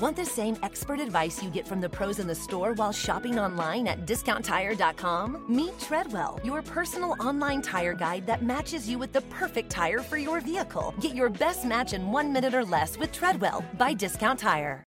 Want 0.00 0.16
the 0.16 0.24
same 0.24 0.56
expert 0.62 0.98
advice 0.98 1.42
you 1.42 1.50
get 1.50 1.68
from 1.68 1.82
the 1.82 1.88
pros 1.88 2.20
in 2.20 2.26
the 2.26 2.34
store 2.34 2.72
while 2.72 2.90
shopping 2.90 3.38
online 3.38 3.86
at 3.86 4.06
discounttire.com? 4.06 5.44
Meet 5.46 5.78
Treadwell, 5.78 6.40
your 6.42 6.62
personal 6.62 7.14
online 7.20 7.60
tire 7.60 7.92
guide 7.92 8.26
that 8.26 8.42
matches 8.42 8.88
you 8.88 8.98
with 8.98 9.12
the 9.12 9.20
perfect 9.22 9.68
tire 9.68 9.98
for 9.98 10.16
your 10.16 10.40
vehicle. 10.40 10.94
Get 11.00 11.14
your 11.14 11.28
best 11.28 11.66
match 11.66 11.92
in 11.92 12.10
one 12.10 12.32
minute 12.32 12.54
or 12.54 12.64
less 12.64 12.96
with 12.96 13.12
Treadwell 13.12 13.62
by 13.76 13.92
Discount 13.92 14.38
Tire. 14.38 14.82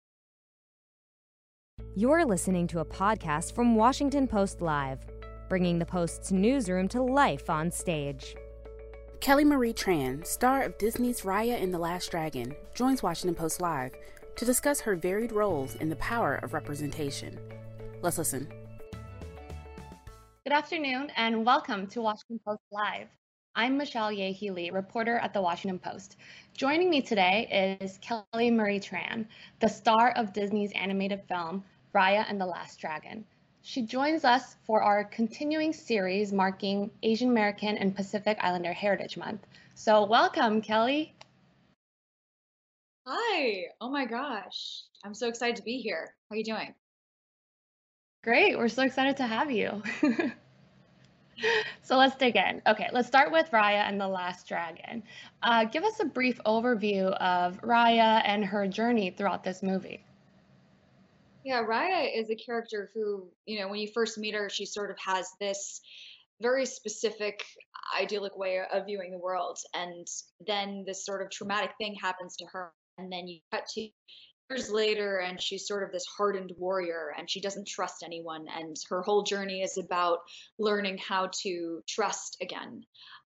You're 1.96 2.23
listening 2.23 2.68
to 2.68 2.82
a 2.82 2.86
podcast 2.86 3.55
from 3.55 3.73
Washington 3.73 4.28
Post 4.28 4.62
Live, 4.62 5.00
bringing 5.50 5.80
the 5.80 5.88
Post's 5.88 6.32
newsroom 6.32 6.88
to 6.89 7.02
life 7.02 7.50
on 7.50 7.71
stage. 7.71 8.36
Kelly 9.21 9.44
Marie 9.44 9.73
Tran, 9.73 10.23
star 10.26 10.62
of 10.62 10.78
Disney's 10.78 11.21
Raya 11.21 11.62
and 11.62 11.73
the 11.73 11.80
Last 11.80 12.12
Dragon, 12.12 12.54
joins 12.76 13.02
Washington 13.02 13.34
Post 13.34 13.60
Live 13.60 13.91
to 14.40 14.46
discuss 14.46 14.80
her 14.80 14.96
varied 14.96 15.34
roles 15.34 15.76
in 15.76 15.90
the 15.90 15.98
power 15.98 16.36
of 16.36 16.54
representation. 16.54 17.38
Let's 18.02 18.18
listen. 18.18 18.47
Good 20.46 20.54
afternoon 20.54 21.11
and 21.18 21.46
welcome 21.46 21.88
to 21.88 22.02
Washington 22.02 22.39
Post 22.47 22.61
Live. 22.71 23.10
I'm 23.56 23.78
Michelle 23.78 24.14
Ye 24.14 24.32
Hee 24.32 24.52
Lee 24.52 24.70
reporter 24.70 25.18
at 25.18 25.33
the 25.33 25.42
Washington 25.42 25.78
Post. 25.78 26.16
Joining 26.54 26.89
me 26.89 27.02
today 27.02 27.82
is 27.82 27.97
Kelly 27.97 28.50
Marie 28.50 28.80
Tran, 28.80 29.25
the 29.60 29.68
star 29.68 30.11
of 30.11 30.32
Disney's 30.32 30.71
animated 30.71 31.21
film 31.28 31.61
Raya 31.94 32.23
and 32.30 32.39
the 32.39 32.45
Last 32.45 32.80
Dragon. 32.80 33.25
She 33.61 33.81
joins 33.81 34.23
us 34.23 34.56
for 34.66 34.81
our 34.81 35.03
continuing 35.03 35.73
series 35.73 36.31
marking 36.31 36.89
Asian 37.03 37.30
American 37.30 37.78
and 37.78 37.94
Pacific 37.94 38.38
Islander 38.39 38.72
Heritage 38.72 39.17
Month. 39.17 39.45
So, 39.75 40.06
welcome, 40.06 40.61
Kelly. 40.61 41.14
Hi. 43.11 43.63
Oh 43.81 43.89
my 43.89 44.05
gosh. 44.05 44.83
I'm 45.03 45.16
so 45.16 45.30
excited 45.30 45.55
to 45.55 45.63
be 45.63 45.80
here. 45.80 46.13
How 46.30 46.36
are 46.36 46.38
you 46.38 46.44
doing? 46.44 46.75
Great. 48.23 48.55
We're 48.55 48.67
so 48.67 48.83
excited 48.83 49.17
to 49.17 49.25
have 49.25 49.49
you. 49.49 49.81
so 51.81 51.97
let's 51.97 52.16
dig 52.17 52.35
in. 52.35 52.61
Okay, 52.67 52.88
let's 52.93 53.07
start 53.07 53.31
with 53.31 53.49
Raya 53.49 53.88
and 53.89 53.99
the 53.99 54.07
Last 54.07 54.47
Dragon. 54.47 55.01
Uh, 55.41 55.63
give 55.63 55.83
us 55.83 55.99
a 55.99 56.05
brief 56.05 56.39
overview 56.45 57.11
of 57.13 57.59
Raya 57.61 58.21
and 58.25 58.45
her 58.45 58.67
journey 58.67 59.09
throughout 59.09 59.44
this 59.44 59.63
movie. 59.63 60.05
Yeah, 61.44 61.63
Raya 61.63 62.16
is 62.16 62.29
a 62.29 62.35
character 62.35 62.91
who, 62.94 63.27
you 63.47 63.59
know, 63.59 63.69
when 63.69 63.79
you 63.79 63.89
first 63.91 64.19
meet 64.19 64.35
her, 64.35 64.49
she 64.51 64.67
sort 64.67 64.91
of 64.91 64.99
has 64.99 65.27
this 65.39 65.81
very 66.44 66.67
specific, 66.67 67.44
idyllic 67.99 68.38
way 68.38 68.61
of 68.71 68.85
viewing 68.85 69.09
the 69.09 69.17
world. 69.17 69.57
And 69.73 70.05
then 70.45 70.83
this 70.85 71.03
sort 71.03 71.23
of 71.23 71.31
traumatic 71.31 71.71
thing 71.79 71.95
happens 71.95 72.35
to 72.35 72.45
her. 72.51 72.71
And 73.00 73.11
then 73.11 73.28
you 73.28 73.39
cut 73.52 73.66
to 73.75 73.89
years 74.50 74.69
later, 74.69 75.17
and 75.17 75.42
she's 75.42 75.67
sort 75.67 75.83
of 75.83 75.92
this 75.92 76.05
hardened 76.17 76.53
warrior, 76.58 77.14
and 77.17 77.30
she 77.30 77.41
doesn't 77.41 77.67
trust 77.67 78.03
anyone. 78.03 78.45
And 78.53 78.75
her 78.89 79.02
whole 79.02 79.23
journey 79.23 79.61
is 79.61 79.78
about 79.78 80.19
learning 80.58 80.97
how 80.97 81.30
to 81.44 81.81
trust 81.88 82.38
again. 82.41 82.83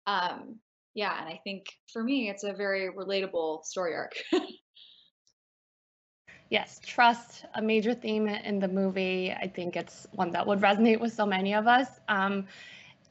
Um, 0.06 0.58
yeah, 0.94 1.18
and 1.18 1.28
I 1.28 1.40
think 1.44 1.66
for 1.92 2.02
me, 2.02 2.28
it's 2.28 2.44
a 2.44 2.52
very 2.52 2.90
relatable 2.92 3.64
story 3.64 3.94
arc. 3.94 4.12
Yes, 6.52 6.82
trust, 6.84 7.46
a 7.54 7.62
major 7.62 7.94
theme 7.94 8.28
in 8.28 8.58
the 8.58 8.68
movie. 8.68 9.32
I 9.32 9.48
think 9.48 9.74
it's 9.74 10.06
one 10.12 10.32
that 10.32 10.46
would 10.46 10.60
resonate 10.60 11.00
with 11.00 11.14
so 11.14 11.24
many 11.24 11.54
of 11.54 11.66
us. 11.66 11.88
Um, 12.08 12.46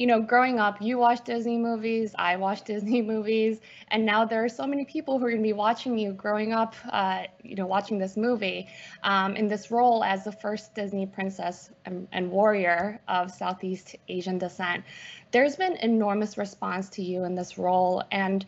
you 0.02 0.08
know, 0.08 0.20
growing 0.20 0.58
up, 0.58 0.82
you 0.82 0.98
watch 0.98 1.24
Disney 1.24 1.60
movies, 1.60 2.16
I 2.18 2.36
watch 2.36 2.64
Disney 2.74 3.04
movies, 3.04 3.60
and 3.90 4.04
now 4.04 4.26
there 4.26 4.44
are 4.44 4.50
so 4.50 4.66
many 4.66 4.84
people 4.84 5.20
who 5.20 5.26
are 5.28 5.30
going 5.30 5.44
to 5.44 5.48
be 5.48 5.54
watching 5.54 5.96
you 5.96 6.12
growing 6.12 6.54
up, 6.54 6.74
uh, 6.90 7.26
you 7.44 7.54
know, 7.54 7.68
watching 7.68 8.00
this 8.00 8.18
movie 8.18 8.68
um, 9.04 9.36
in 9.36 9.48
this 9.48 9.70
role 9.70 10.04
as 10.04 10.24
the 10.24 10.32
first 10.32 10.74
Disney 10.74 11.06
princess 11.06 11.70
and, 11.86 12.08
and 12.14 12.32
warrior 12.32 13.00
of 13.08 13.30
Southeast 13.30 13.96
Asian 14.08 14.40
descent. 14.40 14.84
There's 15.30 15.56
been 15.56 15.78
enormous 15.78 16.36
response 16.36 16.90
to 16.90 17.04
you 17.04 17.24
in 17.26 17.36
this 17.36 17.60
role, 17.60 18.04
and 18.12 18.44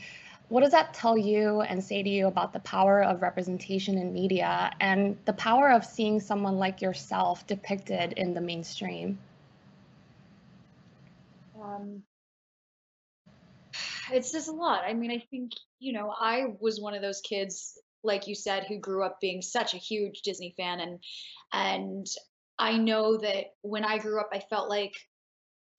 what 0.50 0.62
does 0.62 0.72
that 0.72 0.96
tell 0.96 1.16
you 1.16 1.62
and 1.62 1.84
say 1.84 2.02
to 2.02 2.10
you 2.10 2.26
about 2.26 2.52
the 2.52 2.62
power 2.62 3.04
of 3.04 3.22
representation 3.22 4.00
in 4.00 4.12
media 4.12 4.72
and 4.80 5.16
the 5.26 5.34
power 5.34 5.70
of 5.70 5.86
seeing 5.86 6.20
someone 6.20 6.58
like 6.58 6.82
yourself 6.82 7.46
depicted 7.46 8.14
in 8.14 8.34
the 8.34 8.42
mainstream? 8.42 9.20
Um, 11.64 12.04
it's 14.12 14.32
just 14.32 14.50
a 14.50 14.52
lot. 14.52 14.84
I 14.86 14.94
mean, 14.94 15.12
I 15.12 15.24
think, 15.32 15.52
you 15.80 15.94
know, 15.94 16.14
I 16.18 16.46
was 16.60 16.80
one 16.80 16.94
of 16.94 17.02
those 17.02 17.22
kids, 17.22 17.80
like 18.04 18.28
you 18.28 18.36
said, 18.36 18.66
who 18.68 18.78
grew 18.78 19.04
up 19.04 19.20
being 19.22 19.42
such 19.42 19.74
a 19.74 19.78
huge 19.78 20.22
Disney 20.22 20.54
fan. 20.58 20.80
And, 20.80 21.00
and 21.54 22.08
I 22.60 22.78
know 22.78 23.18
that 23.18 23.46
when 23.62 23.86
I 23.86 23.98
grew 23.98 24.20
up, 24.20 24.30
I 24.34 24.40
felt 24.40 24.70
like 24.70 24.94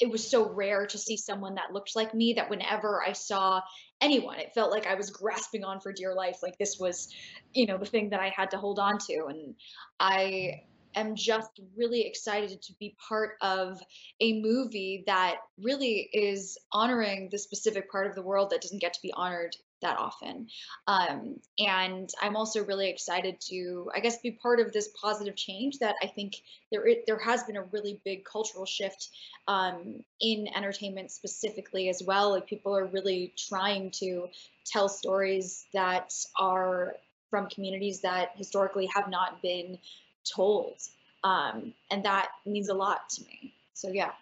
it 0.01 0.11
was 0.11 0.29
so 0.29 0.51
rare 0.51 0.87
to 0.87 0.99
see 0.99 1.17
someone 1.17 1.55
that 1.55 1.73
looked 1.73 1.95
like 1.95 2.15
me 2.15 2.35
that 2.35 2.51
whenever 2.51 3.03
I 3.03 3.13
saw 3.13 3.61
anyone, 4.01 4.39
it 4.39 4.53
felt 4.53 4.73
like 4.73 4.87
I 4.87 4.95
was 4.95 5.11
grasping 5.11 5.65
on 5.65 5.81
for 5.81 5.93
dear 5.93 6.15
life. 6.15 6.39
Like 6.43 6.59
this 6.59 6.79
was, 6.81 7.09
you 7.53 7.67
know, 7.67 7.79
the 7.79 7.87
thing 7.87 8.11
that 8.11 8.21
I 8.21 8.31
had 8.31 8.51
to 8.51 8.59
hold 8.59 8.79
on 8.81 8.99
to. 9.07 9.27
And 9.29 9.55
I 10.01 10.63
am 10.95 11.15
just 11.15 11.61
really 11.77 12.03
excited 12.07 12.63
to 12.63 12.73
be 12.79 12.97
part 13.09 13.37
of 13.41 13.81
a 14.21 14.41
movie 14.41 15.05
that 15.07 15.37
really 15.61 16.09
is 16.13 16.59
honoring 16.73 17.29
the 17.31 17.39
specific 17.39 17.91
part 17.91 18.07
of 18.07 18.15
the 18.15 18.23
world 18.23 18.51
that 18.51 18.61
doesn't 18.61 18.81
get 18.81 18.95
to 18.95 19.03
be 19.03 19.13
honored 19.13 19.57
that 19.85 19.99
often. 19.99 20.49
Um, 20.87 21.37
and 21.59 22.11
I'm 22.21 22.37
also 22.37 22.65
really 22.65 22.89
excited 22.89 23.41
to, 23.49 23.91
I 23.95 24.01
guess, 24.01 24.19
be 24.19 24.33
part 24.33 24.59
of 24.59 24.73
this 24.73 24.89
positive 25.01 25.37
change 25.37 25.79
that 25.79 25.95
I 26.03 26.07
think 26.07 26.35
there 26.73 26.85
there 27.07 27.19
has 27.19 27.45
been 27.45 27.57
a 27.57 27.65
really 27.65 28.01
big 28.05 28.25
cultural 28.25 28.67
shift 28.67 29.11
um, 29.47 30.03
in 30.21 30.49
entertainment 30.55 31.11
specifically 31.11 31.89
as 31.89 32.03
well. 32.05 32.31
Like 32.31 32.47
people 32.47 32.77
are 32.77 32.87
really 32.87 33.35
trying 33.37 33.91
to 33.99 34.29
tell 34.65 34.89
stories 34.89 35.67
that 35.75 36.13
are 36.39 36.97
from 37.31 37.49
communities 37.49 38.01
that 38.01 38.31
historically 38.37 38.87
have 38.95 39.09
not 39.09 39.43
been 39.43 39.79
told, 40.25 40.75
um, 41.23 41.75
and 41.91 42.05
that 42.05 42.29
means 42.47 42.69
a 42.69 42.75
lot 42.75 43.09
to 43.11 43.25
me. 43.25 43.55
So 43.75 43.89
yeah. 43.91 44.13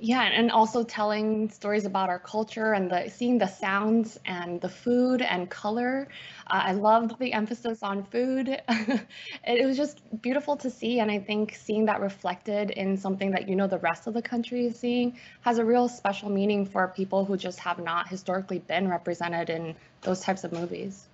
Yeah 0.00 0.22
and 0.22 0.50
also 0.50 0.82
telling 0.82 1.48
stories 1.50 1.84
about 1.86 2.08
our 2.08 2.18
culture 2.18 2.72
and 2.72 2.90
the 2.90 3.08
seeing 3.08 3.38
the 3.38 3.46
sounds 3.46 4.18
and 4.24 4.60
the 4.60 4.68
food 4.68 5.22
and 5.22 5.48
color. 5.48 6.08
Uh, 6.48 6.62
i 6.64 6.72
loved 6.72 7.18
the 7.20 7.32
emphasis 7.32 7.84
on 7.84 8.02
food. 8.04 8.60
It 9.46 9.64
was 9.64 9.76
just 9.76 10.00
beautiful 10.20 10.56
to 10.56 10.70
see 10.70 10.98
and 10.98 11.10
i 11.10 11.20
think 11.20 11.54
seeing 11.54 11.84
that 11.86 12.00
reflected 12.00 12.70
in 12.70 12.96
something 12.96 13.30
that 13.30 13.48
you 13.48 13.54
know 13.54 13.68
the 13.68 13.78
rest 13.78 14.08
of 14.08 14.14
the 14.14 14.22
country 14.22 14.66
is 14.66 14.78
seeing 14.78 15.16
has 15.42 15.58
a 15.58 15.64
real 15.64 15.88
special 15.88 16.30
meaning 16.30 16.66
for 16.66 16.88
people 16.88 17.24
who 17.24 17.36
just 17.36 17.60
have 17.60 17.78
not 17.78 18.08
historically 18.08 18.58
been 18.58 18.88
represented 18.88 19.50
in 19.50 19.76
those 20.00 20.20
types 20.20 20.42
of 20.42 20.52
movies. 20.52 21.06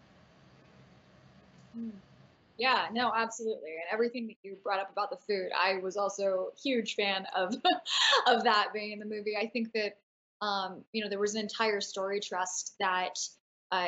Mm. 1.77 1.91
Yeah, 2.59 2.89
no, 2.93 3.13
absolutely. 3.15 3.71
And 3.71 3.85
everything 3.93 4.27
that 4.27 4.37
you 4.43 4.57
brought 4.63 4.81
up 4.81 4.91
about 4.91 5.11
the 5.11 5.17
food, 5.29 5.51
I 5.57 5.79
was 5.79 5.97
also 5.97 6.49
huge 6.63 6.97
fan 6.97 7.25
of 7.35 7.55
of 8.27 8.45
that 8.45 8.73
being 8.75 8.93
in 8.93 8.99
the 8.99 9.07
movie. 9.07 9.37
I 9.41 9.47
think 9.47 9.73
that 9.75 9.99
um, 10.43 10.85
you 10.93 11.03
know, 11.03 11.09
there 11.09 11.19
was 11.21 11.35
an 11.35 11.41
entire 11.41 11.81
story 11.81 12.21
trust 12.21 12.75
that 12.81 13.19
uh, 13.73 13.87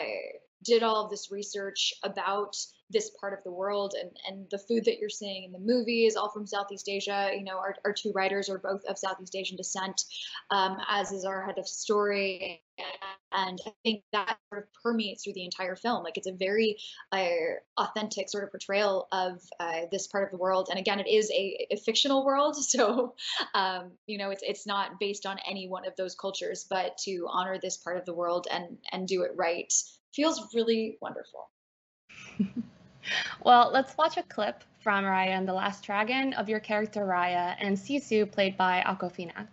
did 0.65 0.83
all 0.83 1.05
of 1.05 1.11
this 1.11 1.31
research 1.31 1.95
about 2.03 2.57
this 2.91 3.11
part 3.21 3.33
of 3.33 3.43
the 3.45 3.53
world 3.53 3.95
and, 3.99 4.11
and 4.29 4.51
the 4.51 4.59
food 4.59 4.85
that 4.85 4.99
you're 4.99 5.09
seeing 5.09 5.45
in 5.45 5.53
the 5.53 5.61
movie 5.61 6.07
is 6.07 6.17
all 6.17 6.29
from 6.29 6.47
Southeast 6.47 6.89
Asia. 6.89 7.31
You 7.33 7.45
know, 7.45 7.59
our, 7.59 7.77
our 7.85 7.93
two 7.93 8.13
writers 8.13 8.49
are 8.49 8.59
both 8.59 8.85
of 8.87 8.99
Southeast 8.99 9.37
Asian 9.37 9.57
descent, 9.57 10.05
um, 10.51 10.79
as 10.89 11.13
is 11.13 11.25
our 11.25 11.45
head 11.45 11.59
of 11.59 11.69
story. 11.69 12.63
And 13.33 13.59
I 13.67 13.73
think 13.85 14.03
that 14.13 14.39
sort 14.49 14.65
of 14.65 14.83
permeates 14.83 15.25
through 15.25 15.35
the 15.35 15.45
entire 15.45 15.77
film. 15.77 16.03
Like 16.03 16.17
it's 16.17 16.27
a 16.27 16.33
very 16.33 16.79
uh, 17.13 17.27
authentic 17.77 18.29
sort 18.29 18.45
of 18.45 18.51
portrayal 18.51 19.09
of 19.13 19.41
uh, 19.59 19.83
this 19.91 20.07
part 20.07 20.25
of 20.25 20.31
the 20.31 20.37
world. 20.37 20.69
And 20.71 20.79
again, 20.79 21.01
it 21.01 21.09
is 21.09 21.31
a, 21.31 21.67
a 21.71 21.77
fictional 21.77 22.25
world, 22.25 22.57
so 22.65 23.15
um, 23.55 23.93
you 24.07 24.19
know 24.19 24.31
it's 24.31 24.43
it's 24.43 24.67
not 24.67 24.99
based 24.99 25.27
on 25.27 25.39
any 25.49 25.69
one 25.69 25.87
of 25.87 25.95
those 25.97 26.15
cultures. 26.15 26.67
But 26.69 26.99
to 27.05 27.27
honor 27.29 27.59
this 27.61 27.77
part 27.77 27.97
of 27.97 28.05
the 28.05 28.15
world 28.15 28.47
and 28.51 28.79
and 28.93 29.07
do 29.07 29.23
it 29.23 29.33
right 29.37 29.73
feels 30.13 30.55
really 30.55 30.99
wonderful. 31.01 31.51
well, 33.45 33.71
let's 33.73 33.97
watch 33.97 34.17
a 34.17 34.23
clip 34.25 34.65
from 34.81 35.05
Raya 35.05 35.29
and 35.29 35.47
the 35.47 35.53
Last 35.53 35.85
Dragon 35.85 36.33
of 36.35 36.49
your 36.49 36.61
character 36.61 37.03
Raya 37.03 37.55
and 37.59 37.77
Sisu 37.77 38.31
played 38.31 38.57
by 38.57 38.83
Awkwafina. 38.87 39.47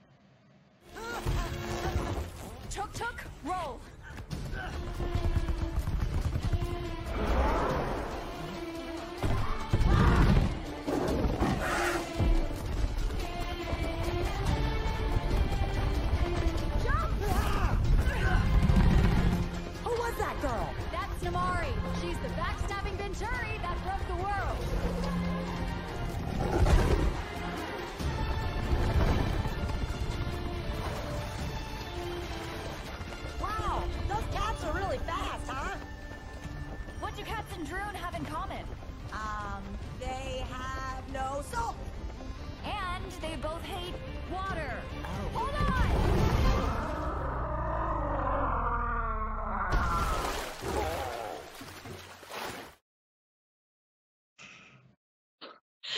Both 43.41 43.63
hate 43.63 43.93
water. 44.31 44.81
Oh. 45.05 45.29
Hold 45.33 45.55
on! 45.55 45.87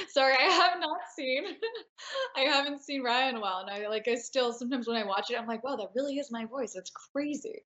Sorry, 0.10 0.34
I 0.34 0.44
have 0.44 0.80
not 0.80 1.00
seen. 1.16 1.46
I 2.36 2.42
haven't 2.42 2.82
seen 2.82 3.04
Raya 3.04 3.30
in 3.30 3.36
a 3.36 3.40
while, 3.40 3.60
and 3.60 3.70
I 3.70 3.88
like. 3.88 4.08
I 4.08 4.16
still 4.16 4.52
sometimes 4.52 4.88
when 4.88 4.98
I 4.98 5.06
watch 5.06 5.30
it, 5.30 5.40
I'm 5.40 5.48
like, 5.48 5.64
wow, 5.64 5.76
that 5.76 5.90
really 5.96 6.18
is 6.18 6.32
my 6.32 6.46
voice. 6.46 6.74
That's 6.74 6.92
crazy. 7.14 7.64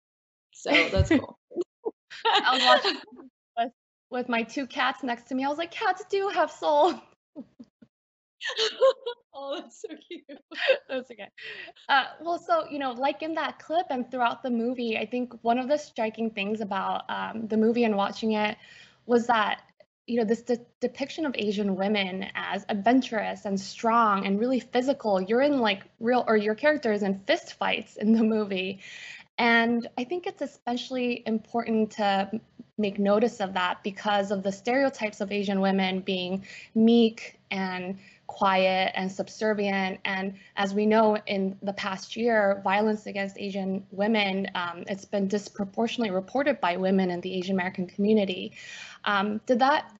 So 0.53 0.71
that's 0.89 1.09
cool. 1.09 1.39
I 2.25 2.53
was 2.53 2.63
watching 2.63 3.01
with, 3.57 3.71
with 4.09 4.29
my 4.29 4.43
two 4.43 4.67
cats 4.67 5.03
next 5.03 5.27
to 5.29 5.35
me. 5.35 5.43
I 5.43 5.49
was 5.49 5.57
like, 5.57 5.71
cats 5.71 6.03
do 6.09 6.29
have 6.29 6.51
soul. 6.51 6.93
oh, 9.33 9.59
that's 9.59 9.81
so 9.81 9.89
cute. 10.07 10.23
That's 10.89 11.09
okay. 11.11 11.29
Uh, 11.89 12.05
well, 12.21 12.39
so 12.39 12.65
you 12.69 12.79
know, 12.79 12.91
like 12.91 13.21
in 13.23 13.35
that 13.35 13.59
clip 13.59 13.87
and 13.89 14.09
throughout 14.09 14.43
the 14.43 14.49
movie, 14.49 14.97
I 14.97 15.05
think 15.05 15.33
one 15.41 15.57
of 15.57 15.67
the 15.67 15.77
striking 15.77 16.31
things 16.31 16.61
about 16.61 17.03
um, 17.09 17.47
the 17.47 17.57
movie 17.57 17.83
and 17.83 17.95
watching 17.95 18.33
it 18.33 18.57
was 19.05 19.27
that 19.27 19.61
you 20.05 20.17
know 20.17 20.25
this 20.25 20.41
de- 20.41 20.65
depiction 20.79 21.25
of 21.25 21.33
Asian 21.37 21.75
women 21.75 22.27
as 22.35 22.65
adventurous 22.69 23.45
and 23.45 23.59
strong 23.59 24.25
and 24.25 24.39
really 24.39 24.59
physical. 24.59 25.21
You're 25.21 25.41
in 25.41 25.59
like 25.59 25.83
real, 25.99 26.23
or 26.27 26.37
your 26.37 26.55
character 26.55 26.91
is 26.91 27.03
in 27.03 27.19
fist 27.25 27.53
fights 27.53 27.95
in 27.95 28.13
the 28.13 28.23
movie, 28.23 28.81
and 29.37 29.87
I 29.97 30.03
think 30.03 30.27
it's 30.27 30.41
especially 30.41 31.23
important 31.25 31.91
to 31.91 32.29
make 32.77 32.97
notice 32.97 33.39
of 33.39 33.53
that 33.53 33.83
because 33.83 34.31
of 34.31 34.43
the 34.43 34.51
stereotypes 34.51 35.21
of 35.21 35.31
Asian 35.31 35.61
women 35.61 36.01
being 36.01 36.45
meek 36.73 37.39
and 37.51 37.99
quiet 38.27 38.91
and 38.95 39.11
subservient. 39.11 39.99
And 40.05 40.35
as 40.55 40.73
we 40.73 40.85
know, 40.85 41.17
in 41.27 41.57
the 41.61 41.73
past 41.73 42.15
year, 42.15 42.61
violence 42.63 43.05
against 43.05 43.37
Asian 43.37 43.85
women, 43.91 44.49
um, 44.55 44.83
it's 44.87 45.05
been 45.05 45.27
disproportionately 45.27 46.13
reported 46.13 46.59
by 46.59 46.77
women 46.77 47.11
in 47.11 47.21
the 47.21 47.33
Asian 47.33 47.55
American 47.55 47.87
community. 47.87 48.53
Um, 49.05 49.41
did 49.45 49.59
that 49.59 49.91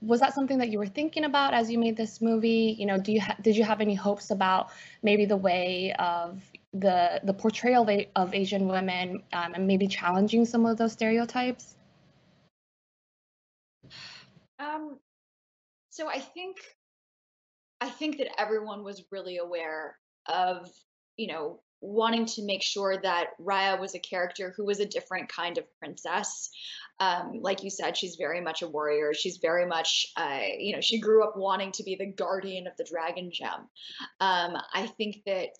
was 0.00 0.20
that 0.20 0.34
something 0.34 0.58
that 0.58 0.68
you 0.68 0.78
were 0.78 0.86
thinking 0.86 1.24
about 1.24 1.52
as 1.54 1.70
you 1.70 1.78
made 1.78 1.96
this 1.96 2.20
movie? 2.20 2.76
You 2.78 2.86
know, 2.86 2.98
do 2.98 3.12
you 3.12 3.20
did 3.40 3.56
you 3.56 3.64
have 3.64 3.80
any 3.80 3.94
hopes 3.94 4.30
about 4.30 4.70
maybe 5.02 5.24
the 5.24 5.36
way 5.36 5.94
of 5.98 6.40
the 6.72 7.20
the 7.24 7.34
portrayal 7.34 7.88
of, 7.88 8.06
of 8.16 8.34
Asian 8.34 8.68
women 8.68 9.22
um, 9.32 9.54
and 9.54 9.66
maybe 9.66 9.86
challenging 9.86 10.44
some 10.44 10.66
of 10.66 10.76
those 10.76 10.92
stereotypes? 10.92 11.76
Um, 14.58 14.98
so 15.90 16.08
I 16.08 16.18
think 16.18 16.56
I 17.80 17.88
think 17.88 18.18
that 18.18 18.40
everyone 18.40 18.84
was 18.84 19.04
really 19.10 19.38
aware 19.38 19.96
of, 20.26 20.70
you 21.16 21.28
know, 21.28 21.60
wanting 21.80 22.26
to 22.26 22.44
make 22.44 22.62
sure 22.62 22.96
that 23.02 23.28
Raya 23.40 23.80
was 23.80 23.94
a 23.94 23.98
character 23.98 24.52
who 24.54 24.66
was 24.66 24.80
a 24.80 24.86
different 24.86 25.30
kind 25.30 25.56
of 25.56 25.64
princess. 25.78 26.50
Um, 26.98 27.40
like 27.40 27.62
you 27.62 27.70
said, 27.70 27.96
she's 27.96 28.16
very 28.16 28.40
much 28.40 28.60
a 28.60 28.68
warrior. 28.68 29.14
She's 29.14 29.38
very 29.38 29.64
much, 29.64 30.06
uh, 30.16 30.40
you 30.58 30.74
know, 30.74 30.82
she 30.82 31.00
grew 31.00 31.24
up 31.24 31.36
wanting 31.36 31.72
to 31.72 31.82
be 31.82 31.96
the 31.96 32.12
guardian 32.12 32.66
of 32.66 32.76
the 32.76 32.84
dragon 32.84 33.30
gem. 33.32 33.68
Um, 34.20 34.58
I 34.74 34.86
think 34.98 35.22
that 35.24 35.54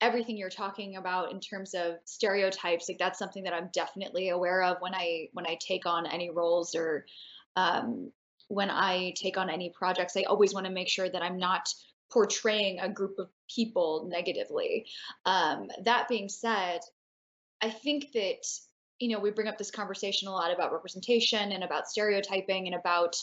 everything 0.00 0.38
you're 0.38 0.48
talking 0.48 0.96
about 0.96 1.32
in 1.32 1.40
terms 1.40 1.74
of 1.74 1.96
stereotypes, 2.04 2.88
like 2.88 2.98
that's 2.98 3.18
something 3.18 3.44
that 3.44 3.52
I'm 3.52 3.68
definitely 3.74 4.30
aware 4.30 4.62
of 4.62 4.78
when 4.80 4.94
I 4.94 5.28
when 5.32 5.46
I 5.46 5.58
take 5.60 5.84
on 5.84 6.06
any 6.06 6.30
roles 6.30 6.74
or 6.74 7.04
um, 7.56 8.12
when 8.48 8.70
I 8.70 9.12
take 9.16 9.36
on 9.36 9.50
any 9.50 9.70
projects, 9.70 10.16
I 10.16 10.22
always 10.22 10.54
want 10.54 10.66
to 10.66 10.72
make 10.72 10.88
sure 10.88 11.08
that 11.08 11.22
I'm 11.22 11.38
not 11.38 11.68
portraying 12.10 12.80
a 12.80 12.88
group 12.88 13.18
of 13.18 13.28
people 13.54 14.08
negatively. 14.10 14.86
Um, 15.26 15.68
that 15.84 16.08
being 16.08 16.28
said, 16.28 16.80
I 17.60 17.70
think 17.70 18.12
that 18.14 18.46
you 18.98 19.10
know 19.10 19.20
we 19.20 19.30
bring 19.30 19.48
up 19.48 19.58
this 19.58 19.70
conversation 19.70 20.28
a 20.28 20.32
lot 20.32 20.52
about 20.52 20.72
representation 20.72 21.52
and 21.52 21.62
about 21.62 21.88
stereotyping 21.88 22.66
and 22.66 22.74
about 22.74 23.16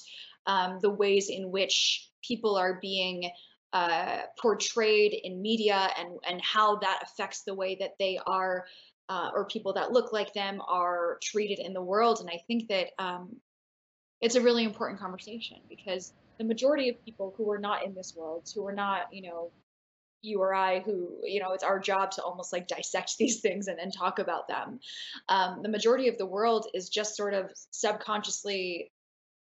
um, 0.46 0.80
the 0.82 0.90
ways 0.90 1.30
in 1.30 1.52
which 1.52 2.10
people 2.24 2.56
are 2.56 2.80
being 2.82 3.30
uh, 3.74 4.20
portrayed 4.40 5.14
in 5.24 5.42
media 5.42 5.90
and 5.98 6.18
and 6.30 6.42
how 6.42 6.78
that 6.78 7.02
affects 7.04 7.42
the 7.44 7.54
way 7.54 7.76
that 7.80 7.96
they 7.98 8.20
are 8.26 8.66
uh, 9.10 9.30
or 9.34 9.46
people 9.46 9.74
that 9.74 9.92
look 9.92 10.14
like 10.14 10.34
them 10.34 10.62
are 10.68 11.20
treated 11.22 11.60
in 11.60 11.74
the 11.74 11.82
world. 11.82 12.20
And 12.20 12.30
I 12.30 12.40
think 12.48 12.68
that 12.70 12.88
um, 12.98 13.36
it's 14.22 14.36
a 14.36 14.42
really 14.42 14.64
important 14.64 15.00
conversation 15.00 15.58
because 15.70 16.14
the 16.38 16.44
majority 16.44 16.90
of 16.90 17.04
people 17.06 17.34
who 17.38 17.50
are 17.52 17.58
not 17.58 17.86
in 17.86 17.94
this 17.94 18.14
world, 18.16 18.50
who 18.54 18.66
are 18.66 18.74
not, 18.74 19.14
you 19.14 19.22
know, 19.22 19.52
you 20.22 20.42
or 20.42 20.54
I, 20.54 20.80
who, 20.80 21.10
you 21.24 21.40
know, 21.40 21.52
it's 21.54 21.64
our 21.64 21.80
job 21.80 22.12
to 22.12 22.24
almost 22.24 22.52
like 22.52 22.68
dissect 22.68 23.16
these 23.20 23.42
things 23.42 23.68
and, 23.68 23.78
then 23.80 23.92
talk 23.92 24.20
about 24.20 24.48
them. 24.48 24.80
Um, 25.30 25.62
the 25.62 25.70
majority 25.70 26.08
of 26.08 26.18
the 26.18 26.26
world 26.26 26.68
is 26.74 26.90
just 26.90 27.16
sort 27.16 27.34
of 27.34 27.52
subconsciously 27.72 28.92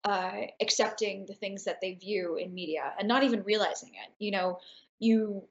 uh, 0.04 0.42
accepting 0.62 1.26
the 1.28 1.34
things 1.34 1.64
that 1.66 1.82
they 1.82 1.94
view 1.94 2.38
in 2.38 2.54
media 2.54 2.94
and 2.98 3.08
not 3.08 3.24
even 3.24 3.44
realizing 3.44 3.90
it. 3.90 4.14
You 4.20 4.32
know, 4.32 4.60
you 5.00 5.44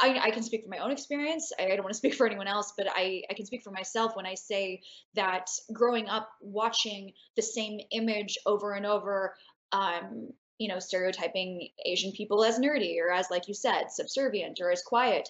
I, 0.00 0.18
I, 0.24 0.30
can 0.30 0.42
speak 0.42 0.62
from 0.62 0.70
my 0.70 0.78
own 0.78 0.90
experience. 0.90 1.52
I, 1.58 1.64
I 1.64 1.68
don't 1.76 1.82
want 1.82 1.92
to 1.92 1.98
speak 1.98 2.14
for 2.14 2.26
anyone 2.26 2.48
else, 2.48 2.72
but 2.76 2.86
I, 2.90 3.22
I, 3.30 3.34
can 3.34 3.46
speak 3.46 3.62
for 3.62 3.70
myself 3.70 4.16
when 4.16 4.26
I 4.26 4.34
say 4.34 4.82
that 5.14 5.48
growing 5.72 6.08
up 6.08 6.30
watching 6.40 7.12
the 7.36 7.42
same 7.42 7.80
image 7.90 8.38
over 8.46 8.72
and 8.72 8.86
over, 8.86 9.34
um, 9.72 10.30
you 10.58 10.68
know, 10.68 10.78
stereotyping 10.78 11.68
Asian 11.84 12.12
people 12.12 12.44
as 12.44 12.58
nerdy 12.58 12.98
or 13.00 13.12
as, 13.12 13.30
like 13.30 13.48
you 13.48 13.54
said, 13.54 13.90
subservient 13.90 14.60
or 14.60 14.70
as 14.70 14.82
quiet. 14.82 15.28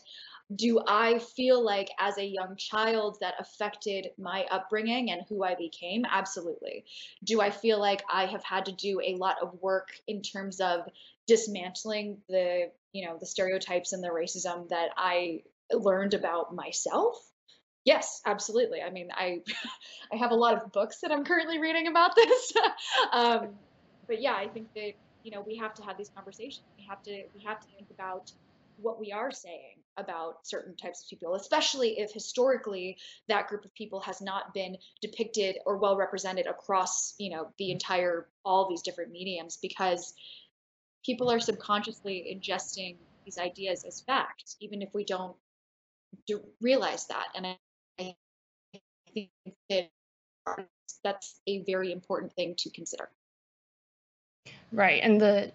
Do 0.55 0.83
I 0.87 1.19
feel 1.19 1.65
like 1.65 1.91
as 1.99 2.19
a 2.19 2.25
young 2.25 2.57
child 2.57 3.17
that 3.21 3.35
affected 3.39 4.09
my 4.19 4.45
upbringing 4.51 5.11
and 5.11 5.23
who 5.29 5.45
I 5.45 5.55
became? 5.55 6.05
Absolutely. 6.05 6.85
Do 7.25 7.41
I 7.41 7.51
feel 7.51 7.81
like 7.81 8.03
I 8.13 8.27
have 8.27 8.45
had 8.45 8.67
to 8.67 8.73
do 8.73 9.01
a 9.03 9.15
lot 9.15 9.37
of 9.41 9.55
work 9.63 9.89
in 10.07 10.21
terms 10.21 10.61
of 10.61 10.81
dismantling 11.27 12.19
the 12.29 12.71
you 12.93 13.07
know 13.07 13.17
the 13.19 13.27
stereotypes 13.27 13.93
and 13.93 14.03
the 14.03 14.09
racism 14.09 14.69
that 14.69 14.91
i 14.97 15.43
learned 15.73 16.15
about 16.15 16.55
myself? 16.55 17.17
Yes 17.85 18.21
absolutely. 18.27 18.83
I 18.83 18.91
mean 18.91 19.09
i 19.13 19.41
i 20.13 20.17
have 20.17 20.31
a 20.31 20.37
lot 20.37 20.63
of 20.63 20.73
books 20.73 21.01
that 21.01 21.11
i'm 21.13 21.25
currently 21.25 21.59
reading 21.59 21.87
about 21.89 22.15
this. 22.17 22.53
Um, 23.13 23.49
but 24.07 24.21
yeah 24.21 24.35
i 24.35 24.47
think 24.49 24.73
that 24.75 24.93
you 25.23 25.31
know 25.31 25.43
we 25.47 25.57
have 25.57 25.75
to 25.75 25.83
have 25.83 25.97
these 25.97 26.11
conversations. 26.15 26.65
We 26.77 26.85
have 26.89 27.03
to 27.05 27.25
we 27.35 27.43
have 27.45 27.61
to 27.61 27.67
think 27.77 27.91
about 27.91 28.33
what 28.77 28.99
we 28.99 29.13
are 29.13 29.31
saying 29.31 29.79
about 29.99 30.47
certain 30.47 30.75
types 30.75 31.03
of 31.03 31.11
people 31.11 31.35
especially 31.35 31.99
if 31.99 32.11
historically 32.13 32.97
that 33.29 33.47
group 33.49 33.65
of 33.65 33.75
people 33.75 34.01
has 34.01 34.23
not 34.23 34.55
been 34.55 34.77
depicted 35.03 35.57
or 35.67 35.77
well 35.77 35.97
represented 35.97 36.47
across 36.47 37.15
you 37.19 37.31
know 37.31 37.49
the 37.59 37.71
entire 37.71 38.27
all 38.45 38.69
these 38.69 38.81
different 38.81 39.13
mediums 39.13 39.59
because 39.61 40.15
people 41.05 41.31
are 41.31 41.41
subconsciously 41.41 42.27
ingesting 42.35 42.97
these 43.25 43.39
ideas 43.39 43.85
as 43.85 44.01
fact, 44.01 44.57
even 44.61 44.83
if 44.83 44.89
we 44.95 45.05
don't 45.05 45.37
do 46.27 46.43
realize 46.61 47.07
that. 47.07 47.29
And 47.35 47.47
I, 47.47 47.57
I 47.99 48.15
think 49.15 49.31
that 49.71 49.91
that's 51.05 51.41
a 51.47 51.63
very 51.65 51.93
important 51.93 52.33
thing 52.33 52.55
to 52.59 52.71
consider. 52.71 53.09
Right, 54.73 55.03
and 55.03 55.21
the 55.21 55.53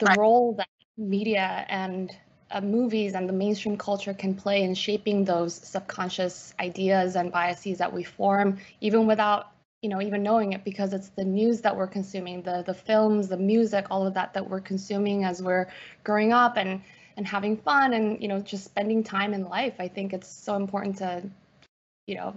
the 0.00 0.06
right. 0.06 0.18
role 0.18 0.54
that 0.54 0.68
media 0.96 1.64
and 1.68 2.14
uh, 2.50 2.60
movies 2.60 3.14
and 3.14 3.28
the 3.28 3.32
mainstream 3.32 3.76
culture 3.76 4.14
can 4.14 4.34
play 4.34 4.62
in 4.62 4.74
shaping 4.74 5.24
those 5.24 5.54
subconscious 5.54 6.54
ideas 6.58 7.16
and 7.16 7.30
biases 7.30 7.78
that 7.78 7.92
we 7.92 8.02
form, 8.02 8.58
even 8.80 9.06
without 9.06 9.52
you 9.82 9.88
know 9.88 10.02
even 10.02 10.22
knowing 10.22 10.52
it 10.52 10.64
because 10.64 10.92
it's 10.92 11.10
the 11.10 11.24
news 11.24 11.60
that 11.60 11.76
we're 11.76 11.86
consuming 11.86 12.42
the 12.42 12.62
the 12.66 12.74
films 12.74 13.28
the 13.28 13.36
music 13.36 13.86
all 13.90 14.06
of 14.06 14.14
that 14.14 14.32
that 14.34 14.48
we're 14.48 14.60
consuming 14.60 15.24
as 15.24 15.42
we're 15.42 15.66
growing 16.04 16.32
up 16.32 16.56
and 16.56 16.80
and 17.18 17.26
having 17.26 17.56
fun 17.56 17.92
and 17.92 18.22
you 18.22 18.28
know 18.28 18.38
just 18.40 18.64
spending 18.64 19.02
time 19.02 19.34
in 19.34 19.44
life. 19.44 19.74
I 19.80 19.88
think 19.88 20.14
it's 20.14 20.28
so 20.28 20.54
important 20.54 20.96
to 20.98 21.22
you 22.06 22.14
know 22.14 22.34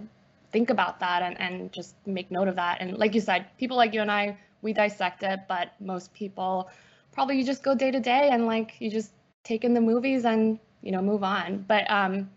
think 0.50 0.70
about 0.70 1.00
that 1.00 1.22
and 1.22 1.40
and 1.40 1.72
just 1.72 1.94
make 2.06 2.30
note 2.30 2.48
of 2.48 2.56
that. 2.56 2.78
And 2.80 2.98
like 2.98 3.14
you 3.14 3.20
said 3.20 3.46
people 3.58 3.76
like 3.76 3.94
you 3.94 4.02
and 4.02 4.10
i 4.10 4.36
we 4.60 4.72
dissect 4.72 5.22
it 5.22 5.40
but 5.48 5.72
most 5.80 6.12
people 6.12 6.68
probably 7.12 7.38
you 7.38 7.44
just 7.44 7.62
go 7.62 7.74
day 7.74 7.90
to 7.90 8.00
day 8.00 8.28
and 8.30 8.46
like 8.46 8.74
you 8.80 8.90
just 8.90 9.12
take 9.44 9.64
in 9.64 9.72
the 9.74 9.80
movies 9.80 10.24
and 10.24 10.58
you 10.82 10.92
know 10.92 11.00
move 11.00 11.22
on. 11.22 11.64
But 11.66 11.88
um 11.90 12.28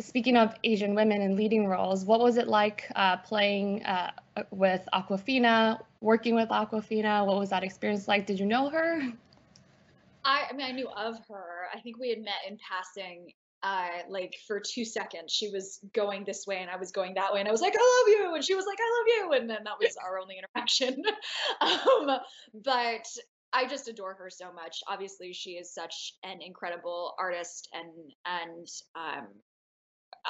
speaking 0.00 0.36
of 0.36 0.54
Asian 0.64 0.94
women 0.94 1.22
in 1.22 1.36
leading 1.36 1.66
roles, 1.66 2.04
what 2.04 2.20
was 2.20 2.36
it 2.36 2.48
like 2.48 2.90
uh, 2.96 3.16
playing 3.18 3.84
uh, 3.84 4.12
with 4.50 4.86
Awkwafina, 4.92 5.80
working 6.00 6.34
with 6.34 6.48
Awkwafina? 6.48 7.26
What 7.26 7.38
was 7.38 7.50
that 7.50 7.64
experience 7.64 8.08
like? 8.08 8.26
Did 8.26 8.38
you 8.38 8.46
know 8.46 8.68
her? 8.70 9.02
I, 10.24 10.46
I 10.50 10.52
mean, 10.54 10.66
I 10.66 10.72
knew 10.72 10.88
of 10.88 11.16
her. 11.28 11.68
I 11.74 11.80
think 11.80 11.98
we 11.98 12.10
had 12.10 12.18
met 12.18 12.40
in 12.48 12.58
passing 12.58 13.32
uh, 13.62 13.88
like 14.08 14.36
for 14.46 14.60
two 14.60 14.84
seconds 14.84 15.32
she 15.32 15.50
was 15.50 15.80
going 15.92 16.24
this 16.24 16.46
way 16.46 16.58
and 16.58 16.70
I 16.70 16.76
was 16.76 16.92
going 16.92 17.14
that 17.14 17.32
way 17.32 17.40
and 17.40 17.48
I 17.48 17.52
was 17.52 17.60
like 17.60 17.74
I 17.76 18.04
love 18.06 18.20
you 18.20 18.34
and 18.34 18.44
she 18.44 18.54
was 18.54 18.66
like 18.66 18.78
I 18.80 18.98
love 18.98 19.32
you 19.32 19.40
and 19.40 19.50
then 19.50 19.64
that 19.64 19.74
was 19.80 19.96
our 20.04 20.18
only 20.18 20.38
interaction 20.38 21.02
um, 21.60 22.18
but 22.62 23.06
I 23.52 23.66
just 23.66 23.88
adore 23.88 24.14
her 24.14 24.30
so 24.30 24.52
much 24.52 24.78
obviously 24.86 25.32
she 25.32 25.52
is 25.52 25.74
such 25.74 26.14
an 26.22 26.40
incredible 26.40 27.14
artist 27.18 27.68
and 27.72 28.12
and 28.24 28.68
um, 28.94 29.26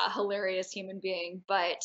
a 0.07 0.13
hilarious 0.13 0.71
human 0.71 1.01
being 1.01 1.43
but 1.49 1.85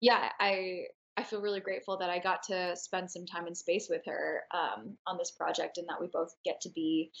yeah 0.00 0.30
I 0.40 0.84
I 1.16 1.24
feel 1.24 1.42
really 1.42 1.60
grateful 1.60 1.98
that 1.98 2.08
I 2.08 2.18
got 2.18 2.42
to 2.44 2.74
spend 2.74 3.10
some 3.10 3.26
time 3.26 3.46
in 3.46 3.54
space 3.54 3.88
with 3.90 4.00
her 4.06 4.44
um, 4.50 4.96
on 5.06 5.18
this 5.18 5.30
project 5.30 5.76
and 5.76 5.86
that 5.88 6.00
we 6.00 6.06
both 6.06 6.34
get 6.42 6.62
to 6.62 6.70
be 6.70 7.12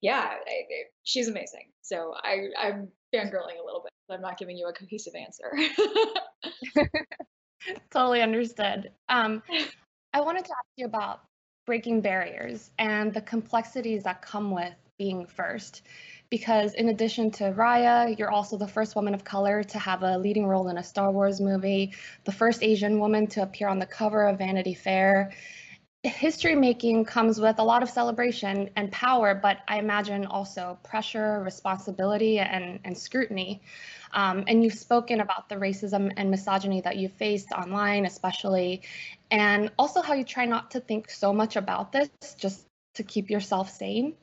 yeah, 0.00 0.20
I, 0.20 0.50
I, 0.50 0.64
she's 1.04 1.28
amazing. 1.28 1.70
So 1.82 2.14
I, 2.22 2.48
I'm 2.58 2.88
fangirling 3.14 3.60
a 3.60 3.64
little 3.64 3.82
bit. 3.82 3.92
I'm 4.10 4.20
not 4.20 4.38
giving 4.38 4.56
you 4.56 4.66
a 4.66 4.72
cohesive 4.72 5.14
answer. 5.14 5.52
totally 7.90 8.22
understood. 8.22 8.90
Um, 9.08 9.42
I 10.12 10.20
wanted 10.20 10.44
to 10.46 10.50
ask 10.50 10.66
you 10.76 10.86
about 10.86 11.22
breaking 11.66 12.00
barriers 12.00 12.70
and 12.78 13.12
the 13.12 13.20
complexities 13.20 14.02
that 14.04 14.22
come 14.22 14.50
with 14.50 14.74
being 14.98 15.26
first. 15.26 15.82
Because 16.30 16.74
in 16.74 16.88
addition 16.88 17.30
to 17.32 17.52
Raya, 17.52 18.16
you're 18.16 18.30
also 18.30 18.56
the 18.56 18.68
first 18.68 18.94
woman 18.94 19.14
of 19.14 19.24
color 19.24 19.64
to 19.64 19.78
have 19.78 20.02
a 20.02 20.16
leading 20.16 20.46
role 20.46 20.68
in 20.68 20.78
a 20.78 20.82
Star 20.82 21.10
Wars 21.10 21.40
movie, 21.40 21.92
the 22.24 22.32
first 22.32 22.62
Asian 22.62 23.00
woman 23.00 23.26
to 23.28 23.42
appear 23.42 23.68
on 23.68 23.80
the 23.80 23.86
cover 23.86 24.28
of 24.28 24.38
Vanity 24.38 24.74
Fair, 24.74 25.32
history 26.02 26.54
making 26.54 27.04
comes 27.04 27.38
with 27.38 27.58
a 27.58 27.62
lot 27.62 27.82
of 27.82 27.90
celebration 27.90 28.70
and 28.76 28.90
power, 28.90 29.34
but 29.34 29.58
I 29.68 29.78
imagine 29.78 30.24
also 30.24 30.78
pressure, 30.82 31.42
responsibility, 31.42 32.38
and, 32.38 32.80
and 32.84 32.96
scrutiny. 32.96 33.60
Um, 34.12 34.44
and 34.48 34.64
you've 34.64 34.74
spoken 34.74 35.20
about 35.20 35.48
the 35.48 35.56
racism 35.56 36.10
and 36.16 36.30
misogyny 36.30 36.80
that 36.82 36.96
you 36.96 37.08
faced 37.08 37.52
online, 37.52 38.06
especially, 38.06 38.82
and 39.30 39.70
also 39.78 40.00
how 40.00 40.14
you 40.14 40.24
try 40.24 40.46
not 40.46 40.70
to 40.70 40.80
think 40.80 41.10
so 41.10 41.32
much 41.32 41.56
about 41.56 41.92
this 41.92 42.08
just 42.38 42.64
to 42.94 43.02
keep 43.02 43.28
yourself 43.28 43.70
sane. 43.70 44.14